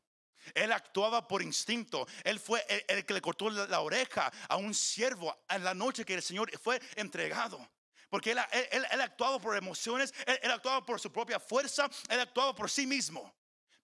Él 0.55 0.71
actuaba 0.71 1.27
por 1.27 1.43
instinto. 1.43 2.07
Él 2.23 2.39
fue 2.39 2.65
el, 2.87 3.05
que 3.05 3.13
le 3.13 3.21
cortó 3.21 3.51
la, 3.51 3.81
oreja 3.81 4.33
a 4.49 4.55
un 4.55 4.73
siervo 4.73 5.37
en 5.49 5.65
la 5.65 5.75
noche 5.75 6.05
que 6.05 6.15
el 6.15 6.23
Señor 6.23 6.57
fue 6.57 6.81
entregado. 6.95 7.69
Porque 8.09 8.31
él, 8.31 8.39
él, 8.71 9.01
actuaba 9.01 9.41
por 9.41 9.57
emociones, 9.57 10.15
él 10.27 10.53
actuaba 10.53 10.87
por 10.87 11.01
su 11.01 11.11
propia 11.11 11.41
fuerza, 11.41 11.91
él 12.09 12.21
actuaba 12.21 12.55
por 12.55 12.71
sí 12.71 12.87
mismo. 12.87 13.35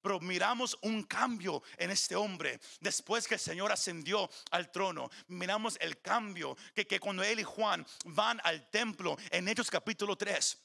Pero 0.06 0.20
miramos 0.20 0.78
un 0.82 1.02
cambio 1.02 1.64
en 1.76 1.90
este 1.90 2.14
hombre 2.14 2.60
después 2.78 3.26
que 3.26 3.34
el 3.34 3.40
Señor 3.40 3.72
ascendió 3.72 4.30
al 4.52 4.70
trono. 4.70 5.10
Miramos 5.26 5.76
el 5.80 6.00
cambio 6.00 6.56
que, 6.76 6.86
que 6.86 7.00
cuando 7.00 7.24
él 7.24 7.40
y 7.40 7.42
Juan 7.42 7.84
van 8.04 8.40
al 8.44 8.70
templo 8.70 9.16
en 9.32 9.48
Hechos 9.48 9.68
capítulo 9.68 10.14
3. 10.14 10.58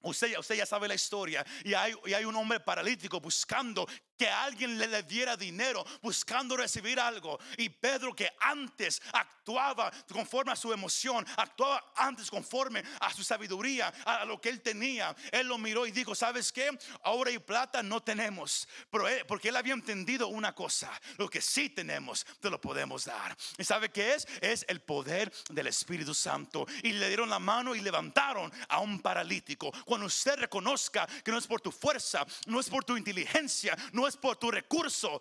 Usted, 0.00 0.38
usted, 0.38 0.54
ya 0.54 0.64
sabe 0.64 0.88
la 0.88 0.94
historia. 0.94 1.44
Y 1.62 1.74
hay, 1.74 1.92
y 2.06 2.14
hay, 2.14 2.24
un 2.24 2.36
hombre 2.36 2.58
paralítico 2.58 3.20
buscando 3.20 3.86
que 4.16 4.28
alguien 4.28 4.78
le, 4.78 5.02
diera 5.02 5.36
dinero, 5.36 5.84
buscando 6.02 6.56
recibir 6.56 6.98
algo. 6.98 7.38
Y 7.56 7.68
Pedro, 7.68 8.14
que 8.14 8.30
antes 8.40 9.00
actuaba 9.12 9.92
conforme 10.12 10.52
a 10.52 10.56
su 10.56 10.72
emoción, 10.72 11.26
actuaba 11.36 11.92
antes 11.96 12.30
conforme 12.30 12.82
a 13.00 13.12
su 13.12 13.22
sabiduría, 13.22 13.92
a, 14.04 14.24
lo 14.24 14.40
que 14.40 14.48
él 14.48 14.60
tenía. 14.60 15.14
Él 15.30 15.46
lo 15.46 15.58
miró 15.58 15.86
y 15.86 15.90
dijo: 15.90 16.14
¿Sabes 16.14 16.52
qué? 16.52 16.76
Oro 17.04 17.30
y 17.30 17.38
plata 17.38 17.82
no 17.82 18.02
tenemos. 18.02 18.68
Pero 18.90 19.06
porque 19.28 19.48
él 19.48 19.56
había 19.56 19.74
entendido 19.74 20.28
una 20.28 20.54
cosa: 20.54 20.90
lo 21.18 21.28
que 21.28 21.40
sí 21.40 21.70
tenemos, 21.70 22.24
te 22.40 22.50
lo 22.50 22.60
podemos 22.60 23.04
dar. 23.04 23.36
¿Y 23.58 23.64
sabe 23.64 23.90
qué 23.90 24.14
es? 24.14 24.26
Es 24.40 24.64
el 24.68 24.80
poder 24.80 25.32
del 25.50 25.66
Espíritu 25.66 26.14
Santo. 26.14 26.66
Y 26.82 26.92
le 26.92 27.08
dieron 27.08 27.30
la 27.30 27.38
mano 27.38 27.74
y 27.74 27.80
levantaron 27.80 28.52
a 28.68 28.80
un 28.80 29.00
paralítico. 29.00 29.72
Cuando 29.84 30.06
usted 30.06 30.36
reconozca 30.36 31.06
que 31.24 31.30
no 31.30 31.38
es 31.38 31.46
por 31.46 31.60
tu 31.60 31.70
fuerza, 31.70 32.26
no 32.46 32.60
es 32.60 32.68
por 32.68 32.84
tu 32.84 32.96
inteligencia, 32.96 33.76
no 33.92 34.05
es 34.06 34.16
por 34.16 34.36
tu 34.36 34.50
recurso. 34.50 35.20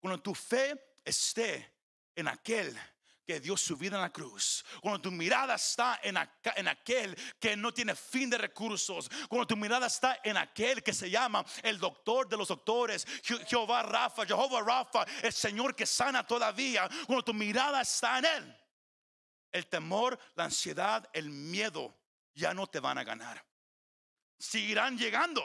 Cuando 0.00 0.22
tu 0.22 0.34
fe 0.34 0.96
esté 1.04 1.74
en 2.14 2.28
aquel 2.28 2.78
que 3.26 3.40
dio 3.40 3.56
su 3.56 3.76
vida 3.76 3.96
en 3.96 4.02
la 4.02 4.12
cruz, 4.12 4.64
cuando 4.82 5.00
tu 5.00 5.10
mirada 5.10 5.54
está 5.54 5.98
en, 6.02 6.16
en, 6.56 6.68
aquel 6.68 7.16
que 7.40 7.56
no 7.56 7.72
tiene 7.72 7.94
fin 7.94 8.28
de 8.28 8.36
recursos, 8.36 9.10
cuando 9.28 9.46
tu 9.46 9.56
mirada 9.56 9.86
está 9.86 10.20
en 10.22 10.36
aquel 10.36 10.82
que 10.82 10.92
se 10.92 11.08
llama 11.08 11.44
el 11.62 11.78
doctor 11.78 12.28
de 12.28 12.36
los 12.36 12.48
doctores, 12.48 13.06
Jehová 13.46 13.82
Rafa, 13.82 14.26
Jehová 14.26 14.60
Rafa, 14.62 15.06
el 15.22 15.32
Señor 15.32 15.74
que 15.74 15.86
sana 15.86 16.26
todavía, 16.26 16.88
cuando 17.06 17.24
tu 17.24 17.32
mirada 17.32 17.80
está 17.80 18.18
en 18.18 18.24
Él, 18.26 18.58
el 19.52 19.66
temor, 19.68 20.18
la 20.34 20.44
ansiedad, 20.44 21.08
el 21.12 21.30
miedo 21.30 21.96
ya 22.34 22.52
no 22.52 22.66
te 22.66 22.80
van 22.80 22.98
a 22.98 23.04
ganar. 23.04 23.44
Seguirán 24.38 24.98
llegando, 24.98 25.42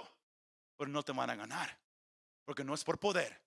pero 0.75 0.89
no 0.89 1.03
te 1.03 1.11
van 1.11 1.29
a 1.29 1.35
ganar. 1.35 1.79
Porque 2.49 2.63
no 2.63 2.73
es 2.73 2.83
por 2.83 2.99
poder, 2.99 3.39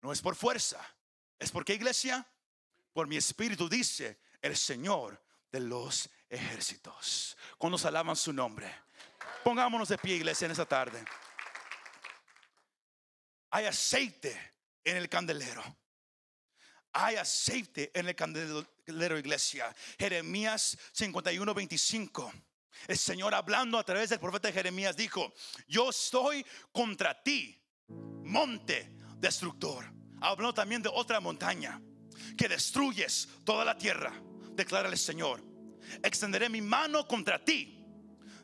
no 0.00 0.12
es 0.12 0.22
por 0.22 0.36
fuerza. 0.36 0.78
¿Es 1.36 1.50
porque 1.50 1.74
iglesia? 1.74 2.24
Por 2.92 3.08
mi 3.08 3.16
espíritu 3.16 3.68
dice 3.68 4.20
el 4.40 4.56
Señor 4.56 5.20
de 5.50 5.58
los 5.58 6.08
ejércitos. 6.30 7.36
Cuando 7.58 7.76
se 7.76 7.88
alaban 7.88 8.14
su 8.14 8.32
nombre. 8.32 8.72
Pongámonos 9.42 9.88
de 9.88 9.98
pie, 9.98 10.14
iglesia, 10.14 10.44
en 10.44 10.52
esta 10.52 10.64
tarde. 10.64 11.04
Hay 13.50 13.64
aceite 13.64 14.54
en 14.84 14.96
el 14.96 15.08
candelero. 15.08 15.64
Hay 16.92 17.16
aceite 17.16 17.90
en 17.98 18.06
el 18.06 18.14
candelero, 18.14 19.18
iglesia. 19.18 19.74
Jeremías 19.98 20.78
51, 20.92 21.52
25. 21.52 22.32
El 22.86 22.96
Señor 22.96 23.34
hablando 23.34 23.76
a 23.76 23.84
través 23.84 24.10
del 24.10 24.20
profeta 24.20 24.52
Jeremías 24.52 24.96
dijo, 24.96 25.34
yo 25.66 25.90
estoy 25.90 26.46
contra 26.70 27.20
ti 27.20 27.60
monte 28.22 28.94
destructor. 29.18 29.84
Habló 30.20 30.54
también 30.54 30.82
de 30.82 30.90
otra 30.92 31.20
montaña 31.20 31.80
que 32.36 32.48
destruyes 32.48 33.28
toda 33.44 33.64
la 33.64 33.76
tierra, 33.76 34.12
declara 34.52 34.88
el 34.88 34.98
Señor. 34.98 35.42
Extenderé 36.02 36.48
mi 36.48 36.60
mano 36.60 37.06
contra 37.06 37.44
ti, 37.44 37.84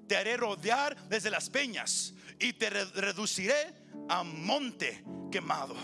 te 0.06 0.16
haré 0.16 0.36
rodear 0.36 0.96
desde 1.08 1.30
las 1.30 1.48
peñas 1.48 2.14
y 2.38 2.52
te 2.52 2.70
reduciré 2.70 3.74
a 4.08 4.22
monte 4.22 5.04
quemado. 5.30 5.74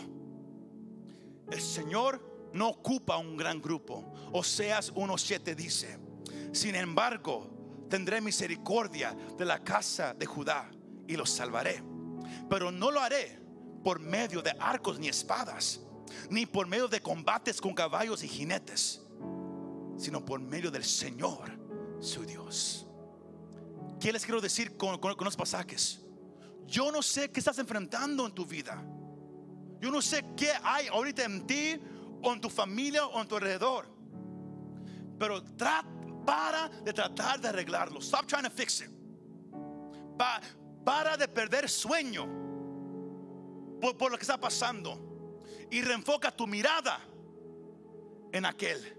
El 1.51 1.61
Señor 1.61 2.51
no 2.53 2.69
ocupa 2.69 3.17
un 3.17 3.37
gran 3.37 3.61
grupo. 3.61 4.13
Oseas 4.33 4.93
1.7 4.95 5.55
dice, 5.55 5.99
sin 6.53 6.75
embargo, 6.75 7.87
tendré 7.89 8.21
misericordia 8.21 9.17
de 9.39 9.45
la 9.45 9.63
casa 9.63 10.13
de 10.15 10.27
Judá 10.27 10.71
y 11.07 11.17
los 11.17 11.31
salvaré. 11.31 11.83
Pero 12.51 12.73
no 12.73 12.91
lo 12.91 13.01
haré 13.01 13.46
por 13.87 14.01
medio 14.01 14.43
de 14.43 14.51
arcos 14.59 14.99
ni 14.99 15.07
espadas, 15.07 15.79
ni 16.29 16.45
por 16.45 16.67
medio 16.67 16.89
de 16.89 17.01
combates 17.01 17.61
con 17.61 17.73
caballos 17.73 18.25
y 18.25 18.27
jinetes, 18.27 19.01
sino 19.97 20.25
por 20.25 20.41
medio 20.41 20.73
del 20.73 20.83
Señor, 20.83 21.53
su 22.01 22.25
Dios. 22.27 22.85
¿Qué 24.01 24.13
les 24.13 24.25
quiero 24.25 24.41
decir 24.41 24.77
con, 24.77 24.99
con 24.99 25.15
los 25.21 25.37
pasajes? 25.37 26.01
Yo 26.67 26.91
no 26.91 27.01
sé 27.01 27.31
qué 27.31 27.39
estás 27.39 27.61
enfrentando 27.61 28.27
en 28.27 28.33
tu 28.33 28.45
vida. 28.45 28.85
Yo 29.81 29.93
no 29.93 30.03
sé 30.03 30.25
qué 30.37 30.51
hay 30.65 30.89
ahorita 30.89 31.23
en 31.23 31.47
ti 31.47 31.81
en 32.33 32.41
tu 32.41 32.51
familia 32.51 33.07
o 33.07 33.23
en 33.23 33.29
tu 33.29 33.37
alrededor. 33.37 33.89
Pero 35.17 35.45
para 36.25 36.69
de 36.85 36.93
tratar 36.93 37.41
de 37.41 37.51
arreglarlo. 37.51 38.01
Stop 38.01 38.27
trying 38.27 38.43
to 38.43 38.51
fix 38.51 38.81
it. 38.81 38.91
para 40.85 41.17
de 41.17 41.29
perder 41.29 41.69
sueño 41.69 42.46
por, 43.81 44.11
lo 44.11 44.17
que 44.17 44.23
está 44.23 44.39
pasando. 44.39 44.99
Y 45.71 45.83
reenfoca 45.83 46.31
tu 46.31 46.47
mirada 46.47 47.01
en 48.33 48.45
aquel 48.45 48.97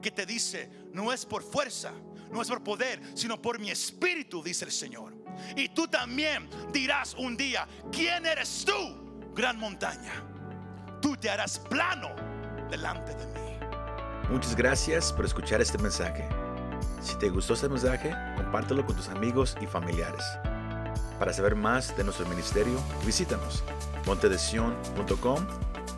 que 0.00 0.10
te 0.10 0.24
dice, 0.24 0.70
no 0.92 1.12
es 1.12 1.26
por 1.26 1.42
fuerza, 1.42 1.92
no 2.30 2.40
es 2.40 2.48
por 2.48 2.62
poder, 2.62 3.00
sino 3.14 3.40
por 3.40 3.58
mi 3.58 3.70
espíritu, 3.70 4.42
dice 4.42 4.64
el 4.64 4.72
Señor. 4.72 5.14
Y 5.56 5.68
tú 5.70 5.86
también 5.86 6.48
dirás 6.72 7.14
un 7.14 7.36
día, 7.36 7.68
¿quién 7.92 8.24
eres 8.24 8.64
tú, 8.64 9.32
gran 9.34 9.58
montaña? 9.58 10.12
Tú 11.02 11.16
te 11.16 11.28
harás 11.28 11.58
plano 11.58 12.14
delante 12.70 13.14
de 13.14 13.26
mí. 13.26 13.46
Muchas 14.30 14.56
gracias 14.56 15.12
por 15.12 15.24
escuchar 15.24 15.60
este 15.60 15.78
mensaje. 15.78 16.26
Si 17.00 17.16
te 17.18 17.28
gustó 17.28 17.54
este 17.54 17.68
mensaje, 17.68 18.14
compártelo 18.36 18.84
con 18.84 18.96
tus 18.96 19.08
amigos 19.08 19.56
y 19.60 19.66
familiares. 19.66 20.24
Para 21.18 21.32
saber 21.32 21.54
más 21.54 21.96
de 21.96 22.04
nuestro 22.04 22.26
ministerio, 22.26 22.78
visítanos 23.04 23.64
montedesion.com 24.06 25.46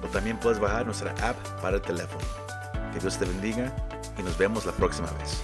o 0.02 0.06
también 0.12 0.38
puedes 0.38 0.58
bajar 0.58 0.86
nuestra 0.86 1.12
app 1.28 1.36
para 1.60 1.76
el 1.76 1.82
teléfono. 1.82 2.24
Que 2.92 3.00
Dios 3.00 3.18
te 3.18 3.24
bendiga 3.24 3.74
y 4.16 4.22
nos 4.22 4.38
vemos 4.38 4.64
la 4.64 4.72
próxima 4.72 5.10
vez. 5.18 5.42